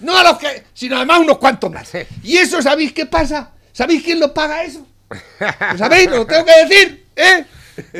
[0.00, 1.92] No a los que, sino además unos cuantos más.
[2.22, 3.52] ¿Y eso sabéis qué pasa?
[3.72, 4.86] ¿Sabéis quién lo paga eso?
[5.72, 6.10] ¿Lo sabéis?
[6.10, 7.06] ¿Lo tengo que decir?
[7.14, 7.44] ¿Eh?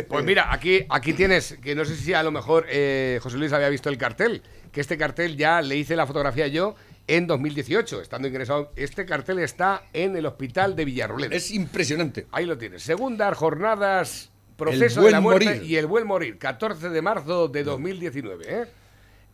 [0.08, 3.52] Pues mira, aquí, aquí tienes, que no sé si a lo mejor eh, José Luis
[3.52, 6.74] había visto el cartel, que este cartel ya le hice la fotografía yo
[7.06, 8.72] en 2018, estando ingresado.
[8.76, 11.36] Este cartel está en el hospital de Villarrolera.
[11.36, 12.26] Es impresionante.
[12.32, 12.82] Ahí lo tienes.
[12.82, 18.44] Segunda jornadas, proceso de la muerte y el buen morir, 14 de marzo de 2019.
[18.48, 18.66] ¿eh?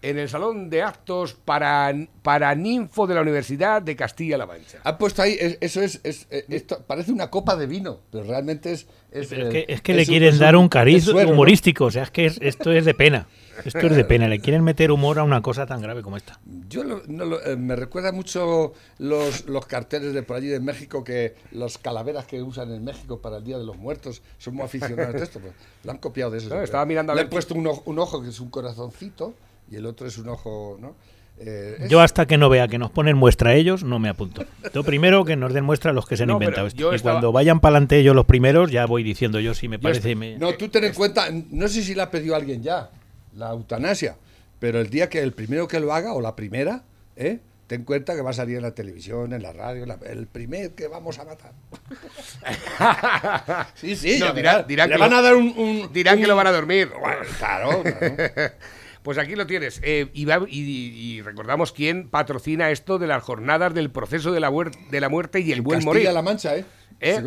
[0.02, 4.78] En el Salón de Actos para, para Ninfo de la Universidad de Castilla-La Mancha.
[4.82, 8.86] Ha puesto ahí, eso es, eh, esto parece una copa de vino, pero realmente es...
[9.12, 12.94] Es, que, le quieren dar un cariz humorístico, o sea, es que esto es de
[12.94, 13.26] pena.
[13.62, 16.40] Esto es de pena, le quieren meter humor a una cosa tan grave como esta.
[16.70, 21.76] Yo eh, me recuerda mucho los, los carteles de por allí de México, que las
[21.76, 25.40] calaveras que usan en México para el Día de los Muertos, somos aficionados a esto,
[25.40, 25.52] pues,
[25.84, 26.62] lo han copiado de eso.
[26.62, 29.34] estaba mirando a Le han puesto un un ojo que es un corazoncito
[29.72, 30.94] y el otro es un ojo, ¿no?
[31.38, 34.44] Eh, yo hasta que no vea que nos ponen muestra a ellos, no me apunto.
[34.74, 36.94] Yo primero que nos den muestra a los que se han inventado esto.
[36.94, 40.14] Y cuando vayan para adelante ellos los primeros, ya voy diciendo yo si me parece...
[40.14, 42.90] No, tú ten en cuenta, no sé si la ha pedido alguien ya,
[43.34, 44.16] la eutanasia,
[44.58, 46.84] pero el día que el primero que lo haga, o la primera,
[47.16, 47.40] ¿eh?
[47.66, 50.86] ten cuenta que va a salir en la televisión, en la radio, el primer que
[50.86, 51.52] vamos a matar.
[53.74, 54.20] sí, sí,
[54.66, 56.90] dirán, que van a dar un, dirán que lo van a dormir.
[57.38, 57.82] claro.
[57.82, 57.82] claro.
[59.02, 59.80] Pues aquí lo tienes.
[59.82, 64.52] Eh, y, recordamos quién patrocina esto de las jornadas del proceso de la,
[64.90, 66.10] de la muerte y el buen morir.
[66.12, 66.64] la Mancha, ¿eh?
[67.00, 67.20] ¿Eh?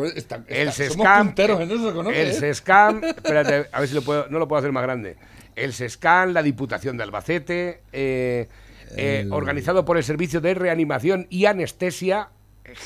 [0.48, 1.34] el SESCAM.
[1.38, 2.34] el ¿eh?
[2.34, 3.04] SESCAM.
[3.04, 5.18] espérate, a ver si lo puedo, no lo puedo hacer más grande.
[5.56, 8.48] El SESCAM, la Diputación de Albacete, eh,
[9.32, 12.30] organizado por el Servicio de Reanimación y Anestesia,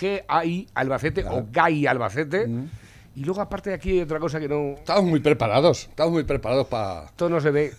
[0.01, 2.47] GAI Albacete o GAI Albacete.
[2.47, 2.69] Mm.
[3.15, 4.75] Y luego, aparte de aquí, hay otra cosa que no.
[4.77, 5.87] Estamos muy preparados.
[5.89, 7.05] Estamos muy preparados para.
[7.05, 7.73] Esto no se ve.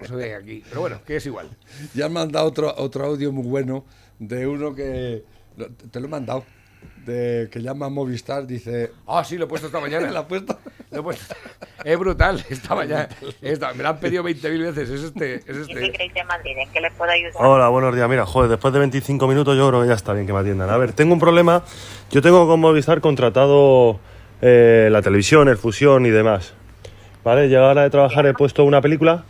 [0.00, 0.62] No se ve aquí.
[0.68, 1.48] Pero bueno, que es igual.
[1.94, 3.84] Ya han mandado otro, otro audio muy bueno
[4.18, 5.24] de uno que.
[5.90, 6.44] Te lo he mandado
[7.04, 8.92] de, que llama Movistar dice...
[9.06, 10.10] Ah, sí, lo he puesto esta mañana.
[10.10, 10.58] ¿Lo he puesto?
[10.90, 11.34] Lo he puesto.
[11.84, 13.08] Es brutal, esta mañana.
[13.42, 15.34] me lo han pedido 20.000 veces, es este.
[15.34, 15.92] Es este.
[15.92, 17.34] qué les puedo ayudar?
[17.36, 18.08] Hola, buenos días.
[18.08, 20.70] Mira, joder, después de 25 minutos yo creo que ya está bien que me atiendan.
[20.70, 21.62] A ver, tengo un problema.
[22.10, 24.00] Yo tengo con Movistar contratado
[24.40, 26.54] eh, la televisión, el fusión y demás.
[27.24, 27.48] ¿Vale?
[27.48, 29.24] Llega hora de trabajar, he puesto una película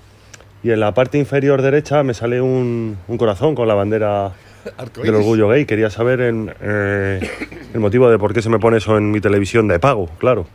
[0.64, 4.32] y en la parte inferior derecha me sale un, un corazón con la bandera
[5.00, 5.64] del orgullo gay.
[5.64, 7.20] Quería saber eh,
[7.72, 10.46] el motivo de por qué se me pone eso en mi televisión de pago, claro.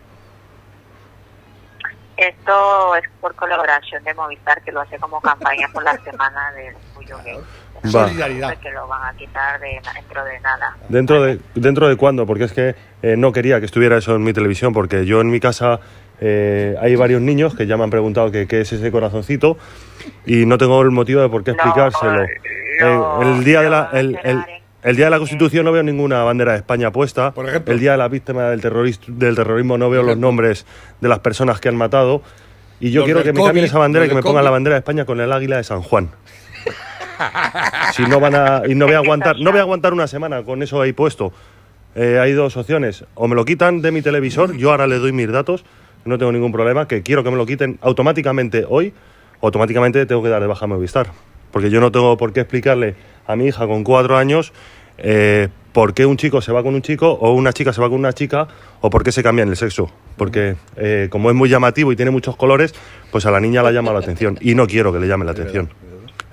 [2.17, 6.75] Esto es por colaboración de Movistar, que lo hace como campaña por la semana del
[6.75, 7.37] orgullo gay.
[7.89, 8.57] Solidaridad.
[8.57, 10.75] Que lo van a quitar dentro de nada.
[10.89, 12.25] ¿Dentro de, dentro de cuándo?
[12.25, 15.29] Porque es que eh, no quería que estuviera eso en mi televisión, porque yo en
[15.29, 15.79] mi casa
[16.21, 19.57] eh, hay varios niños que ya me han preguntado qué es ese corazoncito
[20.25, 22.25] y no tengo el motivo de por qué explicárselo.
[23.21, 24.17] El, día de la, el,
[24.83, 27.31] el, día de la Constitución no veo ninguna bandera de España puesta.
[27.31, 27.73] Por ejemplo.
[27.73, 30.65] El día de la víctima del, del terrorismo no veo los nombres
[31.01, 32.21] de las personas que han matado.
[32.79, 34.79] Y yo quiero que me cambien esa bandera y que me pongan la bandera de
[34.79, 36.09] España con el águila de San Juan.
[37.93, 40.43] si no van a y no voy a aguantar, no voy a aguantar una semana
[40.43, 41.33] con eso ahí puesto.
[41.95, 45.11] Eh, hay dos opciones, o me lo quitan de mi televisor, yo ahora le doy
[45.11, 45.65] mis datos,
[46.05, 48.93] no tengo ningún problema, que quiero que me lo quiten automáticamente hoy,
[49.41, 51.11] automáticamente tengo que dar de baja a Movistar.
[51.51, 54.53] Porque yo no tengo por qué explicarle a mi hija con cuatro años
[54.97, 57.89] eh, por qué un chico se va con un chico o una chica se va
[57.89, 58.47] con una chica
[58.81, 59.91] o por qué se cambian el sexo.
[60.17, 62.73] Porque eh, como es muy llamativo y tiene muchos colores,
[63.11, 64.37] pues a la niña la llama la atención.
[64.41, 65.69] Y no quiero que le llame la atención.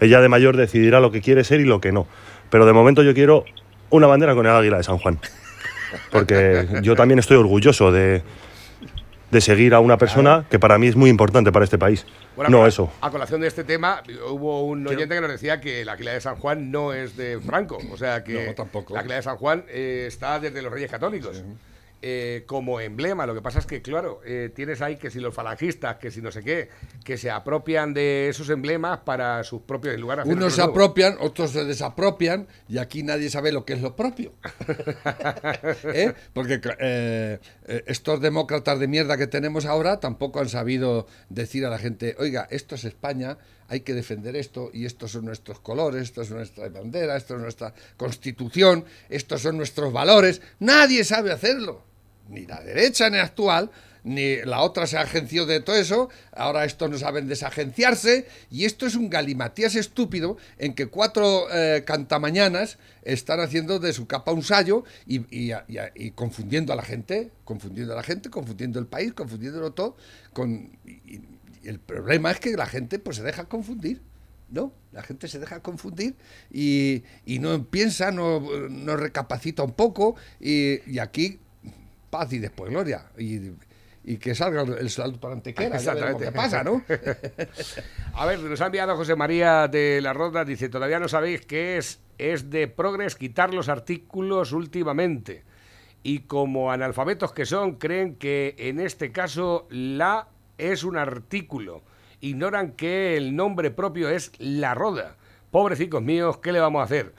[0.00, 2.07] Ella de mayor decidirá lo que quiere ser y lo que no.
[2.50, 3.44] Pero de momento yo quiero
[3.90, 5.18] una bandera con el águila de San Juan.
[6.11, 8.22] Porque yo también estoy orgulloso de,
[9.30, 12.06] de seguir a una persona que para mí es muy importante para este país.
[12.48, 12.90] no eso.
[13.00, 16.20] A colación de este tema, hubo un oyente que nos decía que la Aquila de
[16.20, 17.78] San Juan no es de Franco.
[17.92, 18.54] O sea que
[18.90, 21.42] la Aquila de San Juan eh, está desde los Reyes Católicos.
[22.02, 23.24] Eh, como emblema.
[23.24, 26.20] Lo que pasa es que, claro, eh, tienes ahí que si los falangistas, que si
[26.20, 26.68] no sé qué,
[27.02, 30.26] que se apropian de esos emblemas para sus propios lugares.
[30.26, 34.35] Unos se apropian, otros se desapropian, y aquí nadie sabe lo que es lo propio.
[35.85, 36.12] ¿Eh?
[36.35, 36.61] Porque
[37.87, 42.46] estos demócratas de mierda que tenemos ahora tampoco han sabido decir a la gente, oiga,
[42.50, 46.68] esto es España, hay que defender esto y estos son nuestros colores, esto es nuestra
[46.68, 50.40] bandera, esto es nuestra constitución, estos son nuestros valores.
[50.61, 51.83] Nadie sabe hacerlo,
[52.29, 53.70] ni la derecha ni la actual,
[54.07, 58.87] ni la otra se agenció de todo eso, ahora estos no saben desagenciarse, y esto
[58.87, 64.44] es un galimatías estúpido en que cuatro eh, cantamañanas están haciendo de su capa un
[64.44, 65.50] sallo y,
[66.14, 69.96] confundiendo a la gente, confundiendo a la gente, confundiendo el país, confundiéndolo todo,
[70.33, 70.70] con,
[71.68, 74.00] el problema es que la gente pues se deja confundir.
[74.48, 74.72] ¿no?
[74.92, 76.14] La gente se deja confundir
[76.50, 77.02] y,
[77.40, 81.40] no piensa, no, no, recapacita un poco y, aquí
[82.11, 83.07] paz y después gloria.
[83.18, 83.52] Y,
[84.18, 86.31] que salga el salto para Antequera, Exactamente.
[86.31, 86.85] pasa, ¿no?
[88.14, 91.76] A ver, nos ha enviado José María de la Ronda, dice, todavía no sabéis qué
[91.76, 95.42] es, es de progres quitar los artículos últimamente.
[96.05, 101.82] Y como analfabetos que son, creen que en este caso la es un artículo.
[102.20, 105.16] Ignoran que el nombre propio es La Roda.
[105.50, 107.14] Pobrecitos míos, ¿qué le vamos a hacer?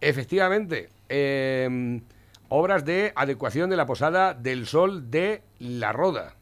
[0.00, 2.02] Efectivamente, em,
[2.48, 6.36] obras de adecuación de la posada del Sol de La Roda.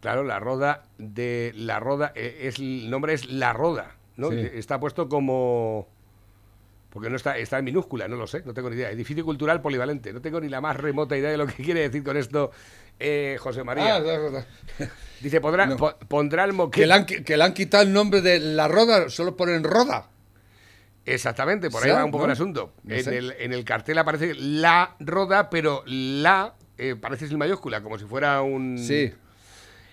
[0.00, 4.30] Claro, la roda de la roda, eh, es, el nombre es La Roda, ¿no?
[4.30, 5.88] Está puesto como
[6.90, 8.90] porque no está, está en minúscula, no lo sé, no tengo ni idea.
[8.90, 12.02] Edificio cultural polivalente, no tengo ni la más remota idea de lo que quiere decir
[12.02, 12.50] con esto
[12.98, 13.96] eh, José María.
[13.96, 14.44] Ah,
[15.20, 16.82] Dice, pondrá, el moquete.
[16.82, 20.10] Que le, han, que le han quitado el nombre de la roda, solo ponen roda.
[21.04, 22.74] Exactamente, por ahí va un poco el asunto.
[22.86, 27.98] en, el, en, el, cartel aparece la roda, pero la eh, parece sin mayúscula, como
[27.98, 28.78] si fuera un.
[28.78, 29.12] Sí.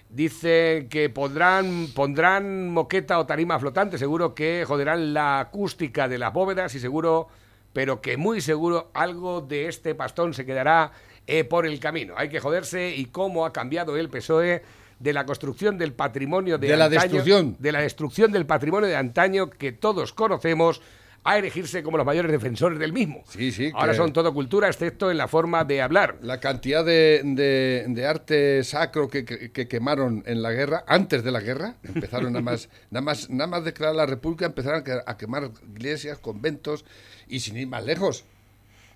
[0.10, 6.32] Dice que pondrán, pondrán moqueta o tarima flotante, seguro que joderán la acústica de las
[6.32, 7.28] bóvedas y seguro,
[7.74, 10.92] pero que muy seguro algo de este pastón se quedará
[11.28, 12.14] eh, por el camino.
[12.18, 14.64] Hay que joderse y cómo ha cambiado el PSOE
[15.00, 17.56] de la construcción del patrimonio de, de la destrucción.
[17.60, 20.82] De la destrucción del patrimonio de antaño que todos conocemos
[21.26, 23.24] a erigirse como los mayores defensores del mismo.
[23.28, 23.72] Sí, sí.
[23.74, 26.20] Ahora son todo cultura, excepto en la forma de hablar.
[26.22, 31.40] La cantidad de, de, arte sacro que, que, quemaron en la guerra, antes de la
[31.40, 36.20] guerra, empezaron nada más, nada más, nada más declarar la República, empezaron a quemar iglesias,
[36.20, 36.86] conventos,
[37.28, 38.24] y sin ir más lejos.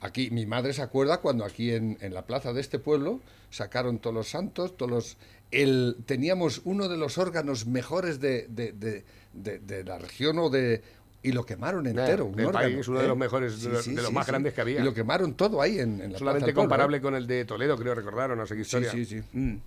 [0.01, 3.99] Aquí, mi madre se acuerda cuando aquí en, en la plaza de este pueblo sacaron
[3.99, 5.17] todos los santos, todos los
[5.51, 10.83] el, teníamos uno de los órganos mejores de, de, de, la región o de,
[11.23, 12.25] y lo quemaron entero.
[12.25, 13.19] un el país, uno de los ¿eh?
[13.19, 14.79] mejores, de, los más grandes que había.
[14.79, 17.95] Y lo quemaron todo ahí en, en la Solamente comparable con el de Toledo, creo
[17.95, 18.91] recordar, no sé qué historia.
[18.91, 19.37] Sí, sí, sí.
[19.37, 19.57] Mm.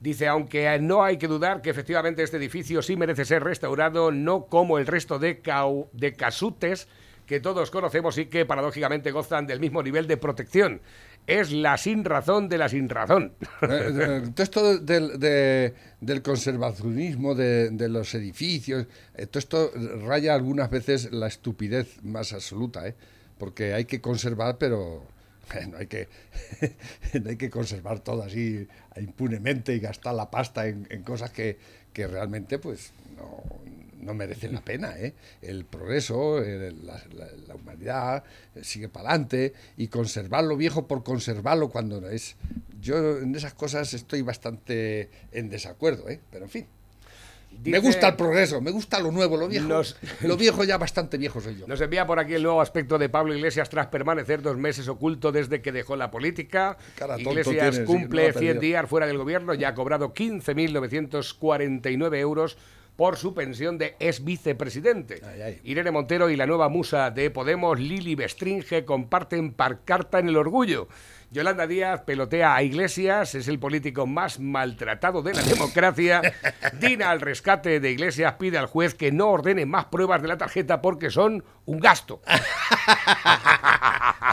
[0.00, 4.46] Dice, aunque no hay que dudar que efectivamente este edificio sí merece ser restaurado, no
[4.46, 5.42] como el resto de,
[5.92, 6.88] de casutes
[7.30, 10.80] que todos conocemos y que paradójicamente gozan del mismo nivel de protección
[11.28, 13.34] es la sin razón de la sin razón.
[13.62, 15.16] Eh, eh, todo esto del,
[16.00, 19.70] del conservacionismo de, los edificios, eh, todo esto
[20.04, 22.96] raya algunas veces la estupidez más absoluta, ¿eh?
[23.38, 25.04] porque hay que conservar, pero
[25.70, 26.08] no hay que,
[27.24, 28.66] hay que conservar todo así
[28.96, 31.58] impunemente y gastar la pasta en, en cosas que,
[31.92, 33.44] que realmente pues no,
[34.00, 34.98] no merecen la pena.
[34.98, 35.14] ¿eh?
[35.42, 42.00] El progreso, la, humanidad eh, sigue para adelante y conservar lo viejo por conservarlo cuando
[42.00, 42.36] no es.
[42.80, 46.20] Yo en esas cosas estoy bastante en desacuerdo, ¿eh?
[46.30, 46.66] pero en fin.
[47.64, 49.68] me gusta el progreso, me gusta lo nuevo, lo viejo.
[50.22, 51.66] lo viejo ya bastante viejo soy yo.
[51.66, 55.30] Nos envía por aquí el nuevo aspecto de Pablo Iglesias tras permanecer dos meses oculto
[55.30, 56.78] desde que dejó la política.
[57.18, 62.56] Iglesias cumple 100 días fuera del gobierno, ya ha cobrado 15.949 euros
[63.00, 65.22] por su pensión de ex vicepresidente.
[65.64, 70.86] Irene Montero y la nueva musa de Podemos, Lili Bestringe, comparten parcarta en el orgullo.
[71.32, 76.20] Yolanda Díaz pelotea a Iglesias, es el político más maltratado de la democracia.
[76.80, 80.38] Dina al rescate de Iglesias pide al juez que no ordene más pruebas de la
[80.38, 82.20] tarjeta porque son un gasto.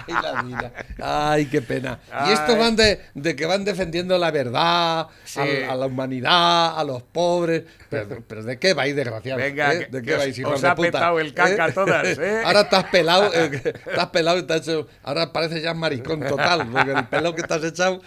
[0.08, 2.00] Ay, la Ay, qué pena.
[2.28, 7.04] Y estos van de, de, que van defendiendo la verdad, a, la humanidad, a los
[7.04, 7.64] pobres.
[7.90, 9.42] Pero, ¿de qué vais, desgraciados?
[9.42, 9.88] Venga, ¿Eh?
[9.90, 11.74] ¿de qué vais, Os ha petado el caca a ¿Eh?
[11.74, 12.42] todas, ¿eh?
[12.46, 17.06] Ahora estás pelado, estás pelado y te has hecho, ahora parece ya maricón total el
[17.06, 18.02] pelo que te has echado.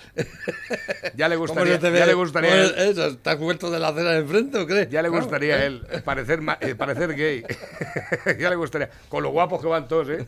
[1.15, 1.79] Ya le gustaría.
[1.79, 2.65] Ya le gustaría.
[2.65, 4.89] Eso, ¿Estás cubierto de la cera de enfrente o qué?
[4.91, 7.45] Ya le gustaría a él parecer, eh, parecer gay.
[8.39, 8.91] ya le gustaría.
[9.09, 10.27] Con lo guapos que van todos, ¿eh?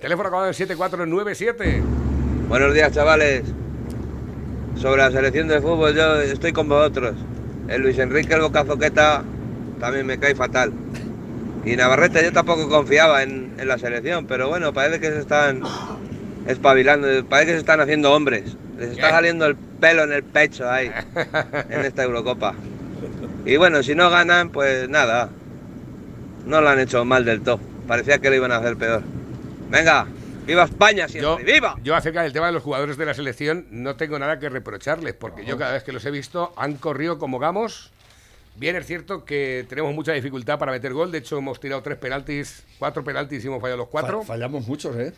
[0.00, 1.82] Teléfono acabado en 7497.
[2.48, 3.44] Buenos días, chavales.
[4.76, 7.14] Sobre la selección de fútbol, yo estoy con vosotros.
[7.68, 9.22] El Luis Enrique, el Bocazoqueta,
[9.78, 10.72] también me cae fatal.
[11.64, 15.62] Y Navarrete yo tampoco confiaba en, en la selección, pero bueno, parece que se están
[16.46, 18.56] espabilando, parece que se están haciendo hombres.
[18.78, 20.90] Les está saliendo el pelo en el pecho ahí,
[21.70, 22.54] en esta Eurocopa.
[23.44, 25.28] Y bueno, si no ganan, pues nada.
[26.46, 27.60] No lo han hecho mal del todo.
[27.86, 29.02] Parecía que lo iban a hacer peor.
[29.70, 30.06] Venga,
[30.46, 31.44] ¡Viva España siempre!
[31.44, 31.76] ¡Viva!
[31.82, 35.14] Yo acerca del tema de los jugadores de la selección no tengo nada que reprocharles,
[35.14, 37.92] porque yo cada vez que los he visto han corrido como gamos
[38.60, 41.10] Bien, es cierto que tenemos mucha dificultad para meter gol.
[41.10, 44.22] De hecho, hemos tirado tres penaltis, cuatro penaltis y hemos fallado los cuatro.
[44.22, 45.14] fallamos muchos, ¿eh?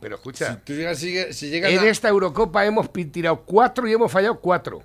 [0.00, 0.62] pero escucha.
[0.94, 4.82] Si, en esta Eurocopa hemos tirado cuatro y hemos fallado cuatro.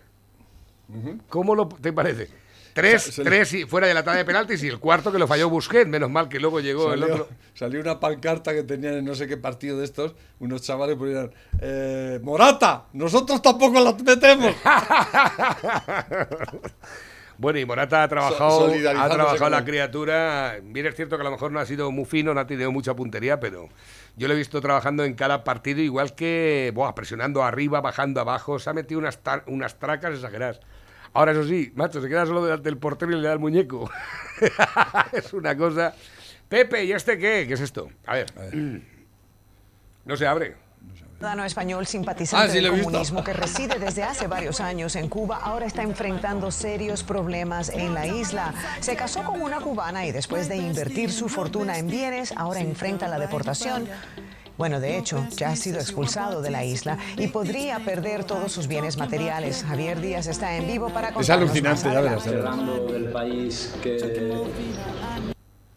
[1.30, 2.28] ¿Cómo lo, te parece?
[2.74, 5.50] Tres, tres y fuera de la tanda de penaltis y el cuarto que lo falló
[5.50, 7.30] Busquets, menos mal que luego llegó el otro.
[7.54, 11.32] Salió una pancarta que tenían en no sé qué partido de estos, unos chavales ponían,
[11.62, 14.54] eh, Morata, nosotros tampoco la metemos.
[17.38, 20.58] Bueno, y Morata ha trabajado, ha trabajado la criatura.
[20.62, 22.72] Bien, es cierto que a lo mejor no ha sido muy fino, no ha tenido
[22.72, 23.70] mucha puntería, pero
[24.16, 28.60] yo lo he visto trabajando en cada partido, igual que buah, presionando arriba, bajando abajo.
[28.60, 30.60] Se ha metido unas, unas tracas exageradas.
[31.14, 33.90] Ahora, eso sí, macho, se queda solo delante del portero y le da el muñeco.
[35.12, 35.94] es una cosa.
[36.50, 37.46] Pepe, ¿y este qué?
[37.48, 37.90] ¿Qué es esto?
[38.06, 38.28] A ver.
[40.06, 40.64] No se abre
[41.18, 45.66] ciudadano español simpatizante ah, del comunismo que reside desde hace varios años en Cuba ahora
[45.66, 48.54] está enfrentando serios problemas en la isla.
[48.82, 53.08] Se casó con una cubana y después de invertir su fortuna en bienes, ahora enfrenta
[53.08, 53.88] la deportación.
[54.58, 58.68] Bueno, de hecho, ya ha sido expulsado de la isla y podría perder todos sus
[58.68, 59.64] bienes materiales.
[59.68, 62.24] Javier Díaz está en vivo para Es alucinante, ya verás.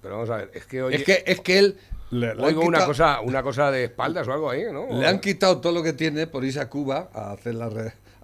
[0.03, 1.79] Pero vamos a ver, es que, es que, es que él
[2.13, 4.87] Oigo una cosa, una cosa de espaldas o algo ahí, ¿no?
[4.99, 7.69] Le han quitado todo lo que tiene por irse a Cuba a hacer la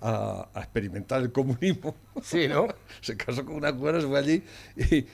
[0.00, 1.94] a, experimentar el comunismo.
[2.22, 2.68] Sí, ¿no?
[3.00, 4.42] se casó con una cubana, se fue allí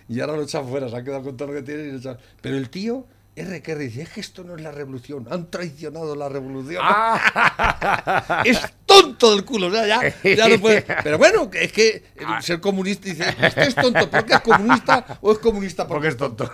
[0.09, 1.98] y, ahora lo echan fuera, se ha quedado con todo lo que tiene y lo
[1.98, 2.18] echan.
[2.40, 3.76] Pero el tío R.
[3.76, 6.83] dice, es que esto no es la revolución, han traicionado la revolución.
[6.85, 8.42] Ah.
[8.44, 8.78] ¡Estúpido!
[8.88, 9.68] tonto del culo.
[9.68, 10.83] O sea, ya, ya no puede.
[11.04, 12.42] Pero bueno, es que ah.
[12.42, 16.50] ser comunista dice, este es tonto porque es comunista o es comunista porque, es tonto.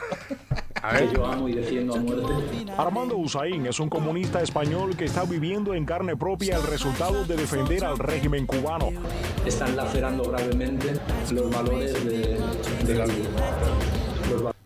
[0.85, 1.11] A ver.
[1.15, 2.29] yo amo y defiendo a muerte.
[2.77, 7.37] Armando Usain es un comunista español que está viviendo en carne propia el resultado de
[7.37, 8.91] defender al régimen cubano.
[9.47, 10.93] Están lacerando gravemente
[11.31, 12.39] los valores de,
[12.87, 13.94] de la vida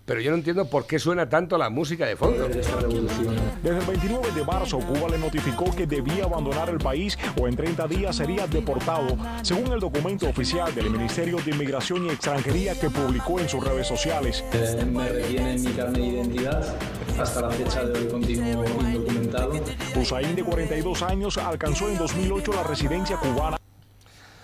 [0.09, 2.49] pero yo no entiendo por qué suena tanto la música de fondo.
[2.49, 7.55] Desde el 29 de marzo, Cuba le notificó que debía abandonar el país o en
[7.55, 12.89] 30 días sería deportado, según el documento oficial del Ministerio de Inmigración y Extranjería que
[12.89, 14.43] publicó en sus redes sociales.
[14.55, 16.77] Eh, me retienen mi carne de identidad.
[17.21, 19.53] Hasta la fecha de hoy continúo indocumentado.
[19.95, 23.59] Hussein, de 42 años, alcanzó en 2008 la residencia cubana.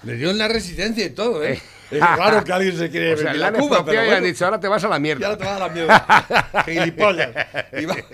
[0.02, 1.58] Le dio en la residencia y todo, ¿eh?
[1.90, 4.16] Es raro que alguien se quiere venir a Cuba, pero bueno.
[4.16, 5.26] han dicho, ahora te vas a la mierda.
[5.26, 6.62] ahora te vas a la mierda.
[6.64, 7.30] Gilipollas.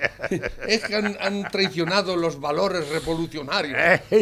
[0.66, 3.78] Es que han, traicionado los valores revolucionarios.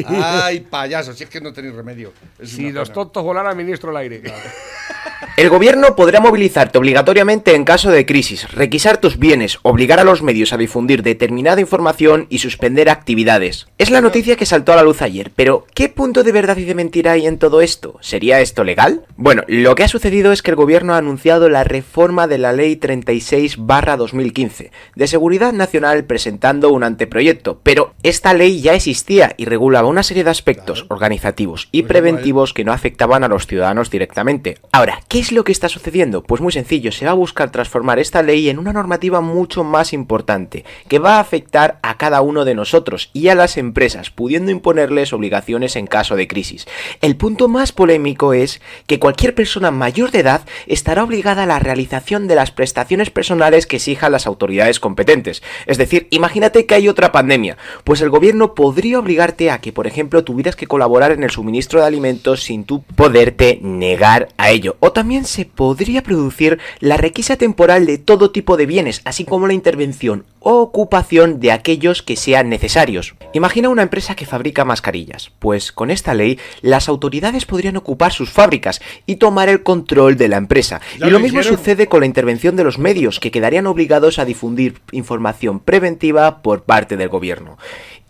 [0.07, 2.13] Ay, payaso, si es que no tenéis remedio.
[2.43, 4.23] si los tontos volaran, ministro al aire.
[5.37, 10.23] El gobierno podrá movilizarte obligatoriamente en caso de crisis, requisar tus bienes, obligar a los
[10.23, 13.69] medios a difundir determinada información y suspender actividades.
[13.79, 16.65] Es la noticia que saltó a la luz ayer, pero ¿qué punto de verdad y
[16.65, 17.99] de mentira hay en todo esto?
[18.01, 19.05] ¿Sería esto legal?
[19.17, 22.53] Bueno, lo que ha sucedido es que el gobierno ha anunciado la reforma de la
[22.53, 29.89] Ley 36-2015 de Seguridad Nacional presentando un anteproyecto, pero esta ley ya existía y regulaba
[29.89, 34.59] una serie de aspectos organizativos y pues preventivos que no afectaban a los ciudadanos directamente.
[34.73, 36.23] Ahora, ¿qué es lo que está sucediendo?
[36.23, 39.93] Pues muy sencillo, se va a buscar transformar esta ley en una normativa mucho más
[39.93, 44.51] importante, que va a afectar a cada uno de nosotros y a las empresas, pudiendo
[44.51, 46.67] imponerles obligaciones en caso de crisis.
[47.01, 51.59] El punto más polémico es que cualquier persona mayor de edad estará obligada a la
[51.59, 55.43] realización de las prestaciones personales que exijan las autoridades competentes.
[55.67, 59.87] Es decir, imagínate que hay otra pandemia, pues el gobierno podría obligarte a que, por
[59.87, 64.77] ejemplo, tuvieras que colaborar en el suministro de alimentos sin tú poderte negar a ello
[64.99, 69.55] también se podría producir la requisa temporal de todo tipo de bienes, así como la
[69.55, 73.15] intervención o ocupación de aquellos que sean necesarios.
[73.35, 78.31] Imagina una empresa que fabrica mascarillas, pues con esta ley las autoridades podrían ocupar sus
[78.31, 80.81] fábricas y tomar el control de la empresa.
[80.97, 84.81] y lo mismo sucede con la intervención de los medios, que quedarían obligados a difundir
[84.91, 87.59] información preventiva por parte del gobierno.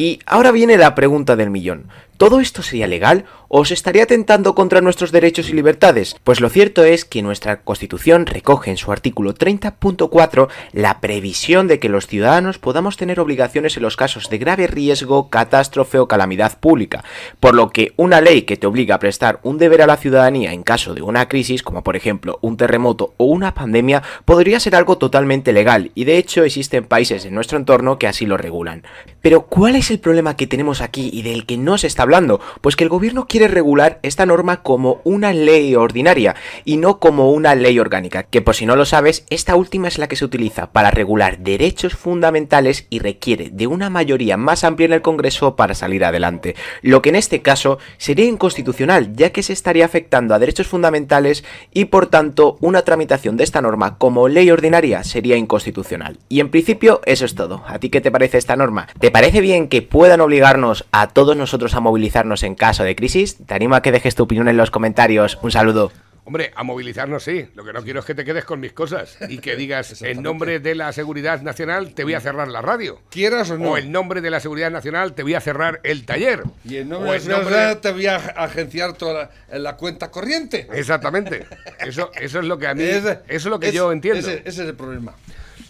[0.00, 1.88] Y ahora viene la pregunta del millón.
[2.18, 6.16] ¿Todo esto sería legal o se estaría atentando contra nuestros derechos y libertades?
[6.24, 11.78] Pues lo cierto es que nuestra Constitución recoge en su artículo 30.4 la previsión de
[11.78, 16.58] que los ciudadanos podamos tener obligaciones en los casos de grave riesgo, catástrofe o calamidad
[16.58, 17.04] pública,
[17.38, 20.52] por lo que una ley que te obliga a prestar un deber a la ciudadanía
[20.52, 24.74] en caso de una crisis, como por ejemplo un terremoto o una pandemia, podría ser
[24.74, 28.82] algo totalmente legal y de hecho existen países en nuestro entorno que así lo regulan.
[29.22, 32.40] Pero ¿cuál es el problema que tenemos aquí y del que no se está hablando?
[32.60, 37.32] Pues que el gobierno quiere regular esta norma como una ley ordinaria y no como
[37.32, 40.24] una ley orgánica, que por si no lo sabes, esta última es la que se
[40.24, 45.56] utiliza para regular derechos fundamentales y requiere de una mayoría más amplia en el Congreso
[45.56, 50.34] para salir adelante, lo que en este caso sería inconstitucional, ya que se estaría afectando
[50.34, 55.36] a derechos fundamentales y por tanto una tramitación de esta norma como ley ordinaria sería
[55.36, 56.18] inconstitucional.
[56.28, 57.62] Y en principio eso es todo.
[57.66, 58.88] ¿A ti qué te parece esta norma?
[58.98, 63.38] ¿Te parece bien que puedan obligarnos a todos nosotros a movilizarnos en caso de crisis?
[63.46, 65.38] Te animo a que dejes tu opinión en los comentarios.
[65.42, 65.92] Un saludo.
[66.28, 67.48] Hombre, a movilizarnos sí.
[67.54, 70.22] Lo que no quiero es que te quedes con mis cosas y que digas, en
[70.22, 73.00] nombre de la seguridad nacional te voy a cerrar la radio.
[73.10, 73.70] Quieras o no.
[73.70, 76.42] O en nombre de la seguridad nacional te voy a cerrar el taller.
[76.66, 80.68] Y en nombre, de la seguridad te voy a agenciar toda la, cuenta corriente.
[80.70, 81.46] Exactamente.
[81.78, 84.28] Eso, eso es lo que a mí, eso es lo que yo entiendo.
[84.28, 85.14] ese es el problema.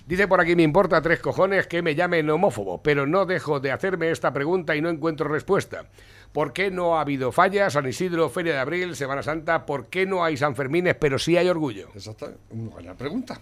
[0.09, 3.73] Dice por aquí, me importa tres cojones que me llamen homófobo, pero no dejo de
[3.73, 5.85] hacerme esta pregunta y no encuentro respuesta.
[6.33, 7.75] ¿Por qué no ha habido fallas?
[7.75, 9.67] San Isidro, Feria de Abril, Semana Santa.
[9.67, 11.91] ¿Por qué no hay San Fermines, pero sí hay orgullo?
[11.93, 13.39] Exacto, una buena pregunta.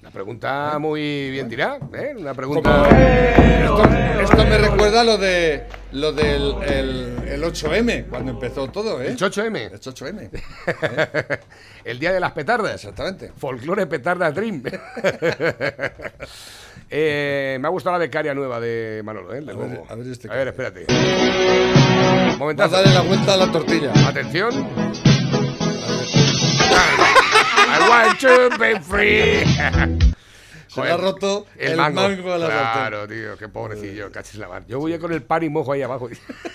[0.00, 2.14] Una pregunta muy bien tirada, ¿eh?
[2.16, 2.88] Una pregunta.
[4.22, 9.08] Esto, me recuerda lo de lo del el, 8M, cuando empezó todo, ¿eh?
[9.08, 9.72] El 8M.
[9.72, 10.30] El 8M.
[11.84, 12.76] el día de las petardas.
[12.76, 13.30] Exactamente.
[13.36, 14.62] Folklore Petarda Dream.
[16.92, 19.38] Eh, me ha gustado la becaria nueva de Manolo, ¿eh?
[19.38, 20.86] a, ver, a, ver, este a ver, espérate.
[22.36, 22.70] Momentazo.
[22.70, 23.92] Vas a darle la vuelta a la tortilla.
[24.08, 25.09] Atención.
[27.90, 29.42] Want to be free.
[30.68, 32.02] Se ha roto el, mango.
[32.08, 34.64] de la Claro, tío, qué pobrecillo, cachis la mano.
[34.68, 36.08] Yo voy con el pan y mojo ahí abajo.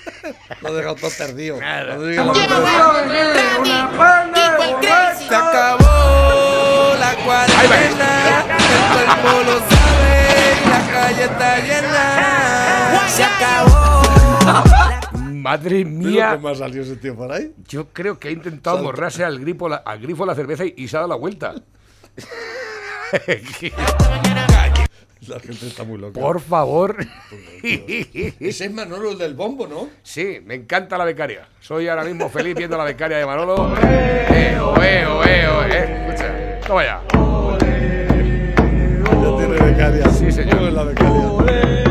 [0.62, 1.60] Lo he dejado todo perdido.
[1.60, 1.98] Nada.
[5.18, 10.16] Se acabó la cuarentena, el cuerpo lo sabe,
[10.70, 13.08] la calle está llena.
[13.10, 14.92] Se acabó.
[15.46, 16.32] Madre mía.
[16.38, 17.54] ¿Cómo ha salido ese tío por ahí?
[17.68, 20.98] Yo creo que ha intentado morrarse al, grifo la, al grifo la cerveza y, se
[20.98, 21.54] ha dado la vuelta.
[25.28, 26.20] La gente está muy loca.
[26.20, 26.98] Por favor.
[27.64, 29.90] Ese es Manolo el del bombo, ¿no?
[30.04, 31.48] Sí, me encanta la becaria.
[31.60, 33.74] Soy ahora mismo feliz viendo la becaria de Manolo.
[33.82, 36.08] Eh, oh, eh.
[36.08, 37.02] Escucha, toma ya.
[39.24, 40.10] Ya tiene becaria.
[40.12, 40.72] Sí, señor.
[40.74, 41.85] La becaria.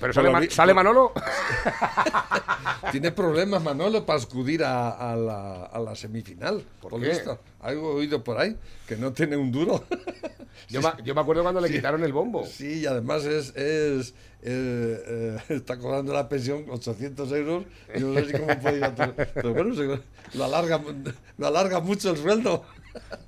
[0.00, 1.12] Pero, sale, Ma- ¿sale Manolo.
[2.92, 6.62] Tiene problemas Manolo para acudir a, a la, a la semifinal.
[6.80, 7.08] Por lo qué?
[7.10, 7.38] visto.
[7.60, 9.84] Algo oído por ahí, que no tiene un duro.
[10.70, 12.44] Yo, me, yo me acuerdo cuando le quitaron el bombo.
[12.44, 14.10] Sí, y además es, es
[14.42, 17.64] eh, eh, está cobrando la pensión 800 euros.
[17.94, 19.74] y no sé si cómo puede ir a tu- Pero bueno,
[20.34, 20.80] lo alarga,
[21.38, 22.64] lo alarga mucho el sueldo.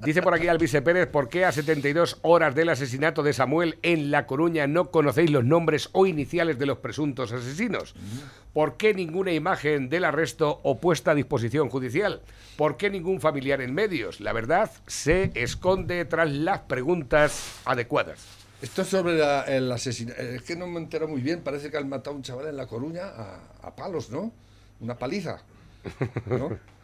[0.04, 4.10] Dice por aquí Alvise Pérez, ¿por qué a 72 horas del asesinato de Samuel en
[4.10, 7.94] La Coruña no conocéis los nombres o iniciales de los presuntos asesinos?
[8.52, 12.20] ¿Por qué ninguna imagen del arresto o puesta a disposición judicial?
[12.56, 14.20] ¿Por qué ningún familiar en medios?
[14.20, 18.20] La verdad se esconde tras las preguntas adecuadas.
[18.62, 20.20] Esto es sobre la- el asesinato.
[20.20, 21.40] Es que no me entero muy bien.
[21.40, 24.32] Parece que han matado a un chaval en La Coruña a, a palos, ¿no?
[24.80, 25.42] Una paliza.
[26.26, 26.50] ¿no?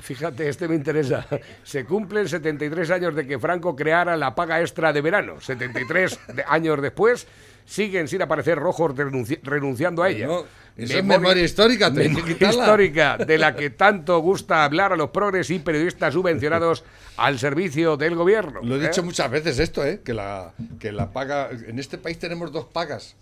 [0.00, 1.26] Fíjate, este me interesa.
[1.62, 5.40] Se cumplen 73 años de que Franco creara la paga extra de verano.
[5.40, 7.26] 73 de- años después
[7.64, 10.26] siguen sin aparecer rojos renunci- renunciando a ella.
[10.26, 10.44] No,
[10.76, 15.10] eso es memoria histórica, que memoria histórica de la que tanto gusta hablar a los
[15.10, 16.84] progres y periodistas subvencionados
[17.16, 18.60] al servicio del gobierno.
[18.62, 18.88] Lo he ¿eh?
[18.88, 20.00] dicho muchas veces esto, ¿eh?
[20.04, 21.48] Que la, que la paga...
[21.50, 23.16] En este país tenemos dos pagas.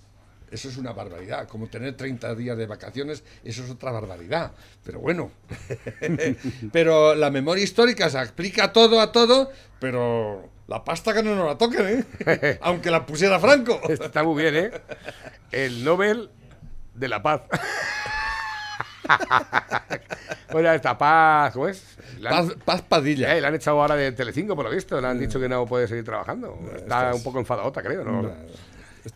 [0.52, 1.48] Eso es una barbaridad.
[1.48, 4.52] Como tener 30 días de vacaciones, eso es otra barbaridad.
[4.84, 5.30] Pero bueno.
[6.72, 9.50] pero la memoria histórica se explica todo a todo,
[9.80, 12.58] pero la pasta que no nos la toquen, ¿eh?
[12.62, 13.80] Aunque la pusiera Franco.
[13.88, 14.70] Está muy bien, ¿eh?
[15.50, 16.30] El Nobel
[16.94, 17.42] de la Paz.
[20.52, 21.82] Bueno, esta paz, ¿cómo es?
[22.20, 23.34] La han- Paz, Paz Padilla.
[23.34, 25.00] Eh, la han echado ahora de Telecinco, por lo visto.
[25.00, 26.58] Le han dicho que no puede seguir trabajando.
[26.76, 26.80] Está
[27.10, 28.04] estás- un poco enfadadota, creo.
[28.04, 28.28] ¿no?
[28.28, 28.34] Es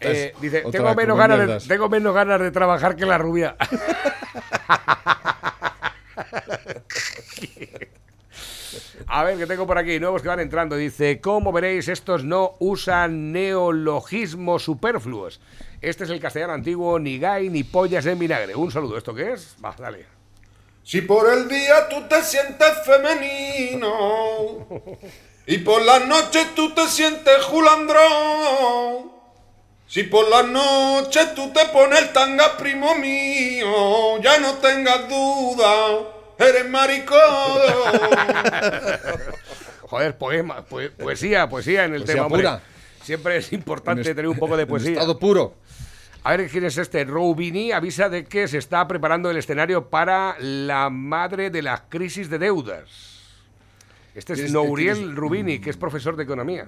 [0.00, 3.56] Eh, dice, tengo menos, ganas de, tengo menos ganas de trabajar que la rubia.
[9.08, 10.76] A ver, que tengo por aquí, nuevos que van entrando.
[10.76, 15.40] Dice, como veréis, estos no usan neologismos superfluos.
[15.80, 18.54] Este es el castellano antiguo, ni gay ni pollas en vinagre.
[18.54, 19.56] Un saludo, ¿esto qué es?
[19.64, 20.06] Va, dale.
[20.82, 24.66] Si por el día tú te sientes femenino
[25.46, 29.15] y por la noche tú te sientes julandrón,
[29.86, 35.74] si por la noche tú te pones el tanga primo mío, ya no tengas duda,
[36.38, 37.18] eres maricón.
[39.82, 42.26] Joder, poema, poe- poesía, poesía en el Poesía tema.
[42.26, 42.42] hombre.
[42.42, 42.60] pura.
[43.02, 44.92] Siempre es importante En est- tener un poco de en poesía.
[44.92, 45.54] estado puro.
[46.24, 47.04] A ver quién es este.
[47.04, 52.28] Roubini avisa de que se está preparando el escenario para la madre de las crisis
[52.28, 52.90] de deudas.
[54.12, 55.14] Este es ¿Quién es- Nouriel?
[55.14, 56.66] Rubini, que es profesor de economía.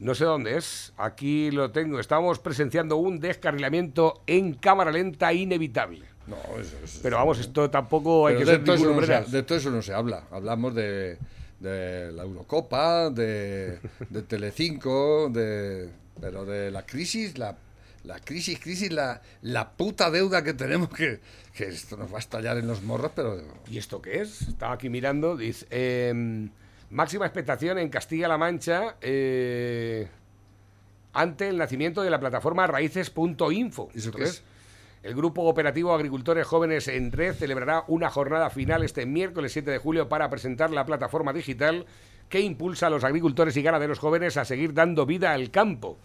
[0.00, 0.92] No sé dónde es.
[0.96, 2.00] Aquí lo tengo.
[2.00, 6.04] Estamos presenciando un descarrilamiento en cámara lenta inevitable.
[6.26, 9.06] No, eso, eso- Pero vamos, esto tampoco hay que de, ser todo eso ningún no
[9.24, 10.24] se, de todo eso no se habla.
[10.30, 11.18] Hablamos de,
[11.60, 13.78] de la Eurocopa, de,
[14.08, 15.90] de Telecinco, de,
[16.20, 17.56] pero de la crisis, la,
[18.04, 21.20] la crisis, crisis, la, la puta deuda que tenemos que,
[21.54, 23.36] que esto nos va a estallar en los morros, pero
[23.68, 24.42] ¿Y esto qué es?
[24.42, 25.36] Estaba aquí mirando.
[25.36, 26.48] Dice, eh,
[26.90, 30.08] máxima expectación en Castilla-La Mancha eh,
[31.12, 33.88] ante el nacimiento de la plataforma raíces.info.
[33.94, 34.42] ¿Eso ¿Esto qué es?
[35.02, 39.78] El Grupo Operativo Agricultores Jóvenes en Red celebrará una jornada final este miércoles 7 de
[39.78, 41.86] julio para presentar la plataforma digital
[42.28, 45.98] que impulsa a los agricultores y ganaderos jóvenes a seguir dando vida al campo.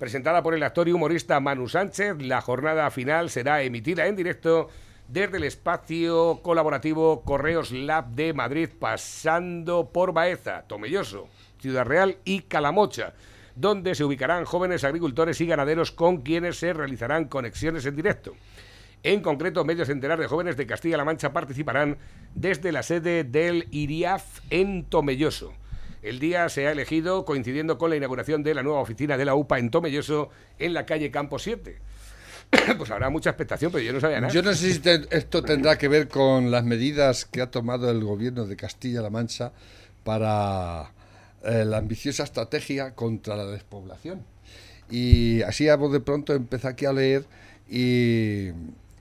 [0.00, 4.68] Presentada por el actor y humorista Manu Sánchez, la jornada final será emitida en directo
[5.12, 12.42] desde el espacio colaborativo Correos Lab de Madrid, pasando por Baeza, Tomelloso, Ciudad Real y
[12.42, 13.14] Calamocha,
[13.56, 18.36] donde se ubicarán jóvenes agricultores y ganaderos con quienes se realizarán conexiones en directo.
[19.02, 21.98] En concreto, medio centenar de jóvenes de Castilla-La Mancha participarán
[22.36, 25.54] desde la sede del IRIAF en Tomelloso.
[26.02, 29.34] El día se ha elegido coincidiendo con la inauguración de la nueva oficina de la
[29.34, 30.30] UPA en Tomelloso,
[30.60, 31.78] en la calle Campo 7.
[32.78, 34.32] pues habrá mucha expectación, pero yo no sabía nada.
[34.32, 37.90] yo no sé si te- esto tendrá que ver con las medidas que ha tomado
[37.90, 39.52] el gobierno de Castilla-La Mancha
[40.04, 40.90] para
[41.44, 44.22] eh, la ambiciosa estrategia contra la despoblación.
[44.90, 47.24] Y así a voz de pronto empecé aquí a leer
[47.68, 48.48] y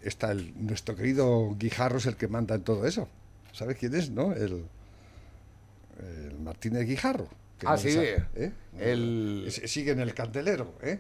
[0.04, 3.08] está el, nuestro querido Guijarro es el que manda en todo eso.
[3.54, 4.34] ¿Sabes quién es, no?
[4.34, 4.64] El,
[6.00, 7.28] el Martínez Guijarro.
[7.58, 8.52] que Ah, no sí, sabe, ¿eh?
[8.80, 11.00] el- Sigue en el candelero, ¿eh?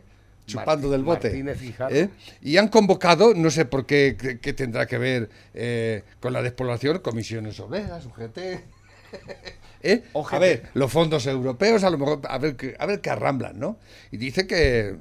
[0.49, 1.43] Chupando del bote.
[1.89, 2.09] ¿eh?
[2.41, 6.99] Y han convocado, no sé por qué, qué, tendrá que ver eh, con la despoblación,
[6.99, 8.37] comisiones obreras, UGT.
[9.81, 10.03] ¿Eh?
[10.13, 13.77] A ver, los fondos europeos, a lo mejor, a ver, a ver qué arramblan, ¿no?
[14.11, 14.95] Y dice que,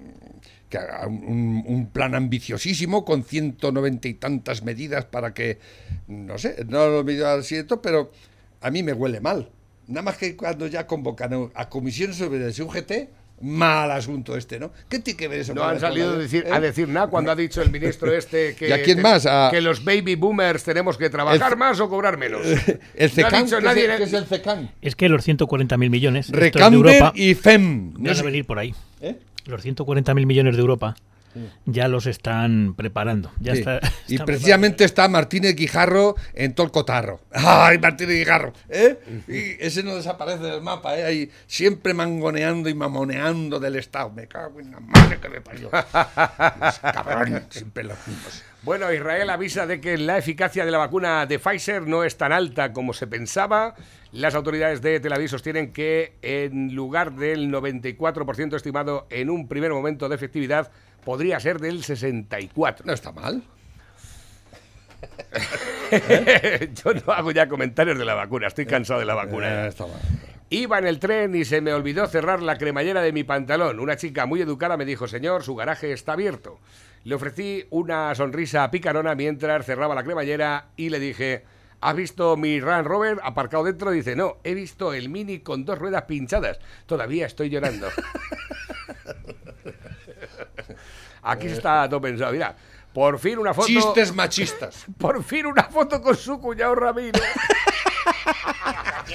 [0.68, 5.58] que un, un, plan ambiciosísimo con 190 y tantas medidas para que,
[6.06, 8.12] no sé, no lo he al cierto, pero
[8.60, 9.50] a mí me huele mal.
[9.88, 12.92] Nada más que cuando ya convocan a comisiones sobre el UGT,
[13.40, 14.70] mal asunto este, ¿no?
[14.88, 15.54] ¿Qué tiene que ver eso?
[15.54, 16.60] No han salido a decir, a ¿Eh?
[16.60, 19.26] decir nada cuando ha dicho el ministro este que, ¿Y quién más?
[19.50, 22.42] que los baby boomers tenemos que trabajar más o cobrar menos.
[22.94, 24.70] El CECAN, ¿qué, es, el CECAN?
[24.82, 27.94] Es que los 140.000 millones de Europa y FEM.
[27.98, 28.74] No van a venir por ahí.
[29.00, 29.16] ¿Eh?
[29.46, 30.96] Los 140.000 millones de Europa
[31.66, 33.30] ya los están preparando.
[33.40, 37.20] Ya está, y precisamente está Martínez Guijarro en todo el cotarro.
[37.32, 38.52] ¡Ay, Martínez Guijarro!
[38.68, 38.98] ¿eh?
[39.28, 41.04] Y ese no desaparece del mapa, ¿eh?
[41.04, 44.10] Ahí siempre mangoneando y mamoneando del Estado.
[44.10, 45.70] Me cago en la madre que me parió.
[45.70, 48.42] Cabrón, siempre los mismos.
[48.62, 52.32] Bueno, Israel avisa de que la eficacia de la vacuna de Pfizer no es tan
[52.32, 53.76] alta como se pensaba.
[54.10, 59.70] Las autoridades de Tel Aviv sostienen que en lugar del 94% estimado en un primer
[59.70, 60.72] momento de efectividad,
[61.04, 62.86] podría ser del 64.
[62.86, 63.42] No está mal.
[66.84, 69.64] Yo no hago ya comentarios de la vacuna, estoy cansado de la vacuna.
[69.64, 70.00] Eh, está mal.
[70.50, 73.80] Iba en el tren y se me olvidó cerrar la cremallera de mi pantalón.
[73.80, 76.58] Una chica muy educada me dijo, señor, su garaje está abierto.
[77.04, 81.44] Le ofrecí una sonrisa picarona mientras cerraba la cremallera y le dije,
[81.82, 83.90] ¿has visto mi Range Rover aparcado dentro?
[83.90, 86.58] Dice, no, he visto el Mini con dos ruedas pinchadas.
[86.86, 87.88] Todavía estoy llorando.
[91.22, 92.32] Aquí está todo pensado.
[92.32, 92.54] Mira,
[92.92, 93.66] por fin una foto.
[93.68, 94.84] Chistes machistas.
[94.98, 97.20] Por fin una foto con su cuñado Ramiro.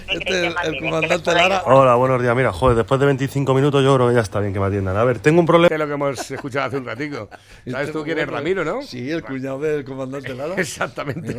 [0.10, 1.64] Este el comandante Lara.
[1.66, 2.36] Hola, buenos días.
[2.36, 4.96] Mira, joder, después de 25 minutos yo creo que ya está bien que me atiendan.
[4.96, 5.74] A ver, tengo un problema.
[5.74, 7.30] Es lo que hemos escuchado hace un ratico.
[7.70, 8.82] ¿Sabes tú quién es Ramiro, no?
[8.82, 10.56] Sí, el cuñado del comandante Lara.
[10.56, 11.34] Exactamente.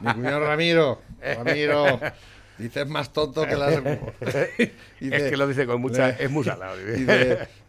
[0.00, 1.02] Mi cuñado, Ramiro.
[1.20, 2.00] Ramiro.
[2.58, 3.70] Dices más tonto que la.
[4.20, 4.70] es
[5.00, 6.10] que lo dice con mucha.
[6.10, 6.76] es muy salado.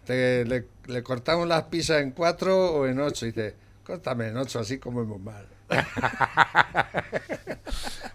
[0.07, 3.25] le, le, cortamos las pizzas en cuatro o en ocho.
[3.25, 5.47] Y dice, córtame en ocho, así como hemos mal.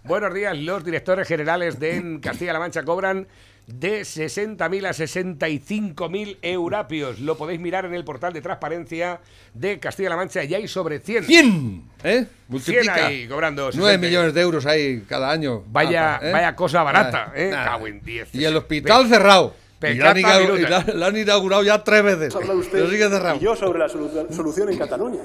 [0.05, 3.27] Buenos días, los directores generales de Castilla-La Mancha cobran
[3.67, 7.19] de 60.000 a 65.000 eurapios.
[7.19, 9.21] Lo podéis mirar en el portal de transparencia
[9.55, 11.25] de Castilla-La Mancha y hay sobre 100.
[11.25, 12.27] 100, ¿eh?
[12.49, 12.95] Multiplica.
[12.95, 13.71] 100 ahí cobrando.
[13.75, 15.65] 9 millones de euros ahí cada año.
[15.67, 16.31] Vaya, ¿eh?
[16.31, 17.51] vaya cosa barata, ¿eh?
[17.51, 18.35] Cago en 10.
[18.35, 19.55] Y el hospital cerrado.
[19.93, 22.35] Y la, han inaugurado ya tres veces.
[22.35, 23.37] Habla usted sigue cerrado.
[23.37, 25.21] Y yo sobre la solución en Cataluña.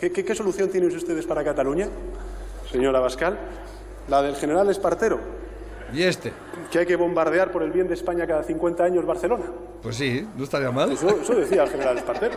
[0.00, 1.88] ¿Qué, qué, solución tienen ustedes para Cataluña,
[2.70, 3.38] señora Bascal?
[4.08, 5.18] La del general Espartero.
[5.92, 6.32] ¿Y este?
[6.70, 9.44] Que hay que bombardear por el bien de España cada 50 años Barcelona.
[9.82, 10.92] Pues sí, no estaría mal.
[10.92, 12.36] Eso, eso decía el general Espartero.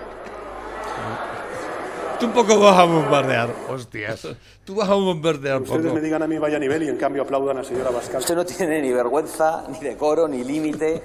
[2.19, 3.49] Tú un poco vas a bombardear.
[3.69, 4.27] Hostias.
[4.65, 5.95] Tú vas a bombardear Ustedes poco.
[5.95, 8.19] me digan a mí vaya nivel y en cambio aplaudan a la señora Bascal.
[8.19, 11.01] Usted no tiene ni vergüenza, ni decoro, ni límite.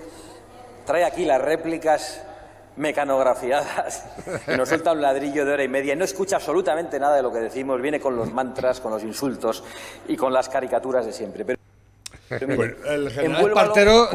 [0.84, 2.22] Trae aquí las réplicas
[2.76, 4.04] mecanografiadas.
[4.52, 5.94] Y nos suelta un ladrillo de hora y media.
[5.94, 9.02] Y no escucha absolutamente nada de lo que decimos, viene con los mantras, con los
[9.02, 9.64] insultos
[10.08, 11.44] y con las caricaturas de siempre.
[11.44, 11.58] Pero,
[12.86, 14.08] el general Partero,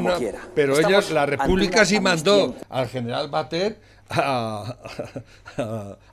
[0.55, 3.78] pero ellos, la República sí mandó al general Bater
[4.09, 4.76] a,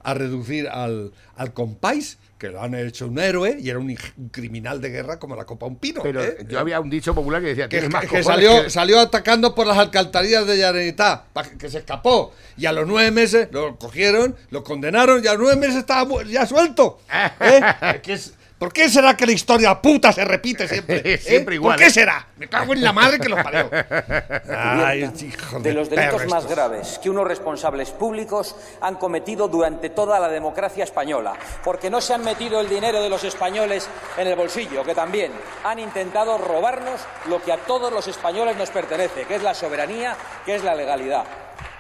[0.03, 3.97] a, reducir al, al compáis que lo han hecho un héroe y era un,
[4.31, 6.03] criminal de guerra como la copa un pino.
[6.03, 6.39] Pero ¿eh?
[6.49, 10.47] yo había un dicho popular que decía que, que, salió, salió atacando por las alcantarillas
[10.47, 11.27] de Llanetá,
[11.59, 12.33] que se escapó.
[12.59, 16.23] Y a los nueve meses lo cogieron, lo condenaron y a los nueve meses estaba
[16.25, 16.99] ya suelto.
[17.41, 18.01] ¿eh?
[18.03, 21.03] que es, ¿Por qué será que la historia puta se repite siempre?
[21.05, 21.19] ¿eh?
[21.19, 21.77] siempre igual.
[21.77, 22.27] ¿Por qué será?
[22.39, 23.69] Me cago en la madre que los parió.
[24.51, 29.91] Ay, hijo de, de los delitos más graves que unos responsables públicos han cometido durante
[29.91, 31.35] toda la democracia española.
[31.63, 35.33] Porque no se han metido el dinero de los españoles en el bolsillo, que también
[35.63, 40.17] han intentado robarnos lo que a todos los españoles nos pertenece, que es la soberanía,
[40.47, 41.25] que es la legalidad.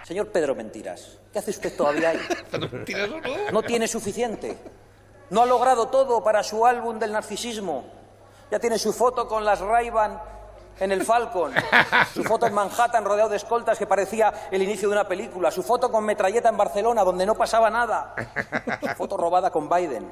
[0.02, 2.20] Señor Pedro Mentiras, ¿qué hace usted todavía ahí?
[3.52, 4.56] ¿No tiene suficiente?
[5.30, 7.84] No ha logrado todo para su álbum del narcisismo.
[8.50, 9.90] Ya tiene su foto con las ray
[10.78, 11.52] en el Falcon,
[12.14, 15.62] su foto en Manhattan rodeado de escoltas que parecía el inicio de una película, su
[15.62, 18.14] foto con metralleta en Barcelona donde no pasaba nada,
[18.80, 20.08] su foto robada con Biden.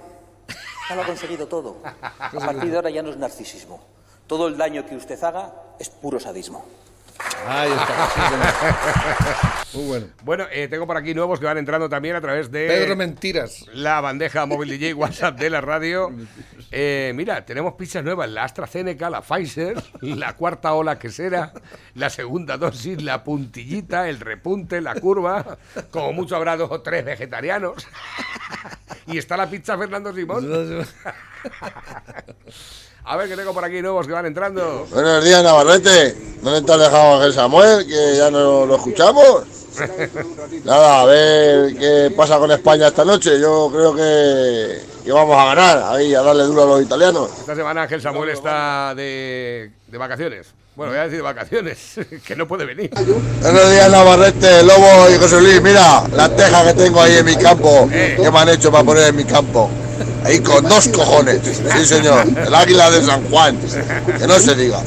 [0.89, 1.77] Ya lo ha conseguido todo.
[2.21, 3.81] A partir de ahora ya no es narcisismo.
[4.27, 6.65] Todo el daño que usted haga es puro sadismo.
[7.47, 9.65] Ahí está.
[9.75, 10.07] Muy bueno.
[10.23, 12.67] Bueno, eh, tengo por aquí nuevos que van entrando también a través de.
[12.67, 13.67] Pedro Mentiras.
[13.73, 16.11] La bandeja móvil DJ WhatsApp de la radio.
[16.77, 21.53] Eh, mira, tenemos pizzas nuevas, la AstraZeneca, la Pfizer, la cuarta ola quesera,
[21.95, 25.57] la segunda dosis, la puntillita, el repunte, la curva,
[25.93, 27.87] como mucho habrá dos o tres vegetarianos.
[29.07, 30.85] y está la pizza Fernando Simón.
[33.07, 34.87] A ver, que tengo por aquí nuevos que van entrando.
[34.91, 36.17] Buenos días, Navarrete.
[36.43, 37.87] ¿Dónde está dejado Ángel Samuel?
[37.87, 39.43] Que ya no lo escuchamos.
[40.65, 43.39] Nada, a ver qué pasa con España esta noche.
[43.39, 47.29] Yo creo que, que vamos a ganar, ahí a darle duro a los italianos.
[47.41, 50.47] Esta semana Ángel Samuel está de, de vacaciones.
[50.75, 51.95] Bueno, voy a decir de vacaciones,
[52.27, 52.91] que no puede venir.
[53.43, 55.61] Buenos días, Navarrete, Lobo y José Luis.
[55.63, 58.19] Mira, la teja que tengo ahí en mi campo, Eh.
[58.21, 59.69] que me han hecho para poner en mi campo.
[60.25, 61.41] Ahí con dos cojones.
[61.43, 62.27] Sí, señor.
[62.37, 63.59] El águila de San Juan.
[64.19, 64.83] Que no se diga.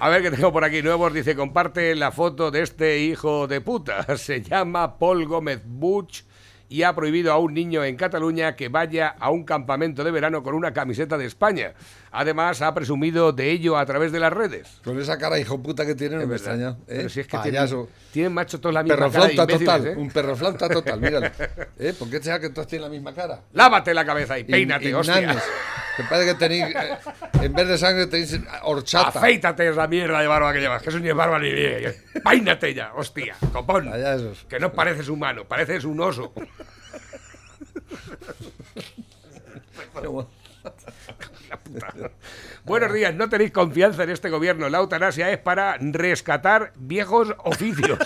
[0.00, 1.12] A ver, que tengo por aquí nuevos.
[1.12, 4.06] Dice, comparte la foto de este hijo de puta.
[4.16, 6.24] Se llama Paul Gómez Buch
[6.72, 10.42] y ha prohibido a un niño en Cataluña que vaya a un campamento de verano
[10.42, 11.74] con una camiseta de España.
[12.10, 14.80] Además, ha presumido de ello a través de las redes.
[14.82, 16.70] Con esa cara hijo puta que tiene, no me extraña.
[16.70, 16.84] ¿eh?
[16.86, 17.68] Pero si es que tienen,
[18.10, 19.94] tienen macho todos la misma Perro cara flauta total, ¿eh?
[19.96, 21.26] un perro flauta total, míralo.
[21.78, 21.92] ¿Eh?
[21.98, 23.42] ¿Por qué será que todos tienen la misma cara?
[23.52, 25.42] Lávate la cabeza y peínate, hostia.
[25.96, 26.98] Que parece que tenéis, eh,
[27.42, 29.18] en vez de sangre tenéis horchata.
[29.18, 31.94] Afeítate esa mierda de barba que llevas, que eso ni es barba ni bien.
[32.24, 33.90] Peínate ya, hostia, copón.
[34.48, 36.32] Que no pareces humano, pareces un oso.
[41.62, 41.94] Puta.
[42.64, 44.68] Buenos días, no tenéis confianza en este gobierno.
[44.68, 47.98] La eutanasia es para rescatar viejos oficios.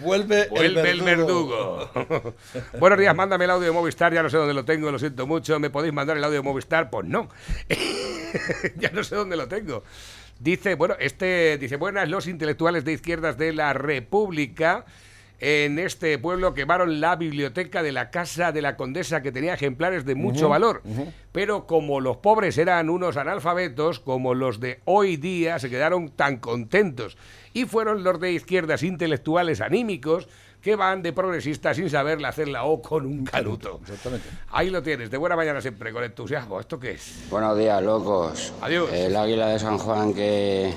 [0.00, 1.90] Vuelve, Vuelve el verdugo.
[2.78, 5.26] Buenos días, mándame el audio de Movistar, ya no sé dónde lo tengo, lo siento
[5.26, 5.58] mucho.
[5.60, 6.90] ¿Me podéis mandar el audio de Movistar?
[6.90, 7.28] Pues no.
[8.76, 9.82] ya no sé dónde lo tengo.
[10.38, 14.86] Dice, bueno, este dice, buenas, los intelectuales de izquierdas de la República
[15.40, 20.04] en este pueblo quemaron la biblioteca de la casa de la condesa que tenía ejemplares
[20.04, 20.82] de mucho valor.
[21.32, 26.36] Pero como los pobres eran unos analfabetos, como los de hoy día, se quedaron tan
[26.38, 27.16] contentos.
[27.52, 30.28] Y fueron los de izquierdas intelectuales anímicos
[30.60, 33.80] que van de progresistas sin saberle hacer la O con un canuto.
[33.82, 34.28] Exactamente.
[34.50, 36.60] Ahí lo tienes, de buena mañana siempre, con entusiasmo.
[36.60, 37.26] ¿Esto qué es?
[37.30, 38.52] Buenos días, locos.
[38.60, 38.92] Adiós.
[38.92, 40.70] El águila de San Juan que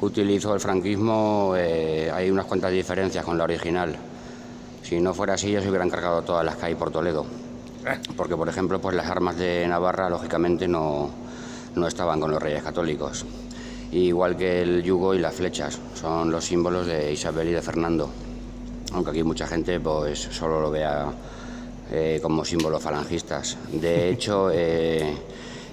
[0.00, 3.96] utilizó el franquismo, eh, hay unas cuantas diferencias con la original.
[4.82, 7.26] Si no fuera así, ya se hubieran cargado todas las que hay por Toledo.
[8.16, 11.10] Porque, por ejemplo, pues las armas de Navarra, lógicamente, no,
[11.74, 13.24] no estaban con los reyes católicos.
[13.92, 18.10] Igual que el yugo y las flechas, son los símbolos de Isabel y de Fernando.
[18.92, 21.06] Aunque aquí mucha gente pues solo lo vea
[21.90, 23.56] eh, como símbolos falangistas.
[23.72, 25.14] De hecho, eh,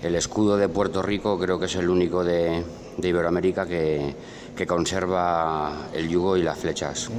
[0.01, 2.63] el escudo de Puerto Rico creo que es el único de,
[2.97, 4.13] de Iberoamérica que,
[4.55, 7.09] que conserva el yugo y las flechas.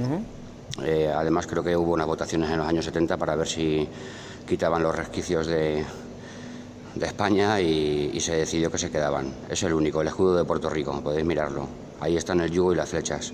[0.83, 3.87] Eh, además, creo que hubo unas votaciones en los años 70 para ver si
[4.47, 5.83] quitaban los resquicios de,
[6.95, 9.33] de España y, y se decidió que se quedaban.
[9.49, 11.67] Es el único, el escudo de Puerto Rico, podéis mirarlo.
[11.99, 13.33] Ahí están el yugo y las flechas.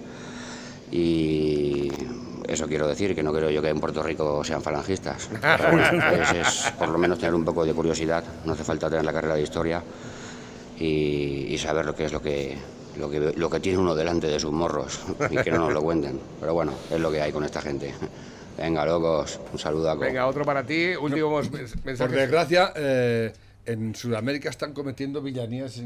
[0.91, 1.91] Y
[2.47, 5.29] eso quiero decir, que no creo yo que en Puerto Rico sean falangistas.
[6.35, 9.35] Es por lo menos tener un poco de curiosidad, no hace falta tener la carrera
[9.35, 9.81] de historia
[10.79, 12.57] y, y saber lo que es lo que,
[12.97, 15.81] lo, que, lo que tiene uno delante de sus morros y que no nos lo
[15.81, 16.19] cuenten.
[16.39, 17.93] Pero bueno, es lo que hay con esta gente.
[18.57, 19.97] Venga, locos, un saludo.
[19.97, 20.95] Venga, otro para ti.
[20.95, 23.33] Últimos mens- Por desgracia, eh,
[23.65, 25.81] en Sudamérica están cometiendo villanías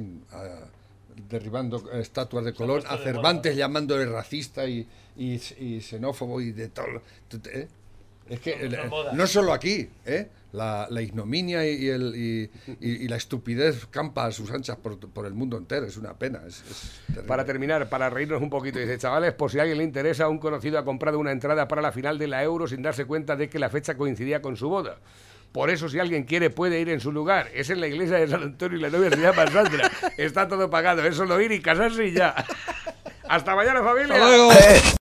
[1.30, 4.88] derribando estatuas de Colón, a Cervantes llamándole racista y,
[5.18, 7.02] y- y xenófobo y de todo.
[7.52, 7.68] ¿eh?
[8.30, 8.78] Es que el-
[9.14, 10.30] no solo aquí, ¿eh?
[10.52, 14.78] la, la ignominia y, y el- y- y- y la estupidez campa a sus anchas
[14.78, 15.86] por, por el mundo entero.
[15.86, 16.42] Es una pena.
[16.48, 17.28] Es, es terrible.
[17.28, 20.40] Para terminar, para reírnos un poquito, dice, chavales, por si a alguien le interesa, un
[20.40, 23.50] conocido ha comprado una entrada para la final de la Euro sin darse cuenta de
[23.50, 24.98] que la fecha coincidía con su boda.
[25.52, 27.50] Por eso, si alguien quiere, puede ir en su lugar.
[27.56, 29.90] Es en la iglesia de San Antonio y la novia se llama Sandra.
[30.18, 31.04] Está todo pagado.
[31.04, 32.36] Es solo ir y casarse y ya.
[33.28, 34.14] Hasta mañana, familia.
[34.16, 34.52] Hasta luego.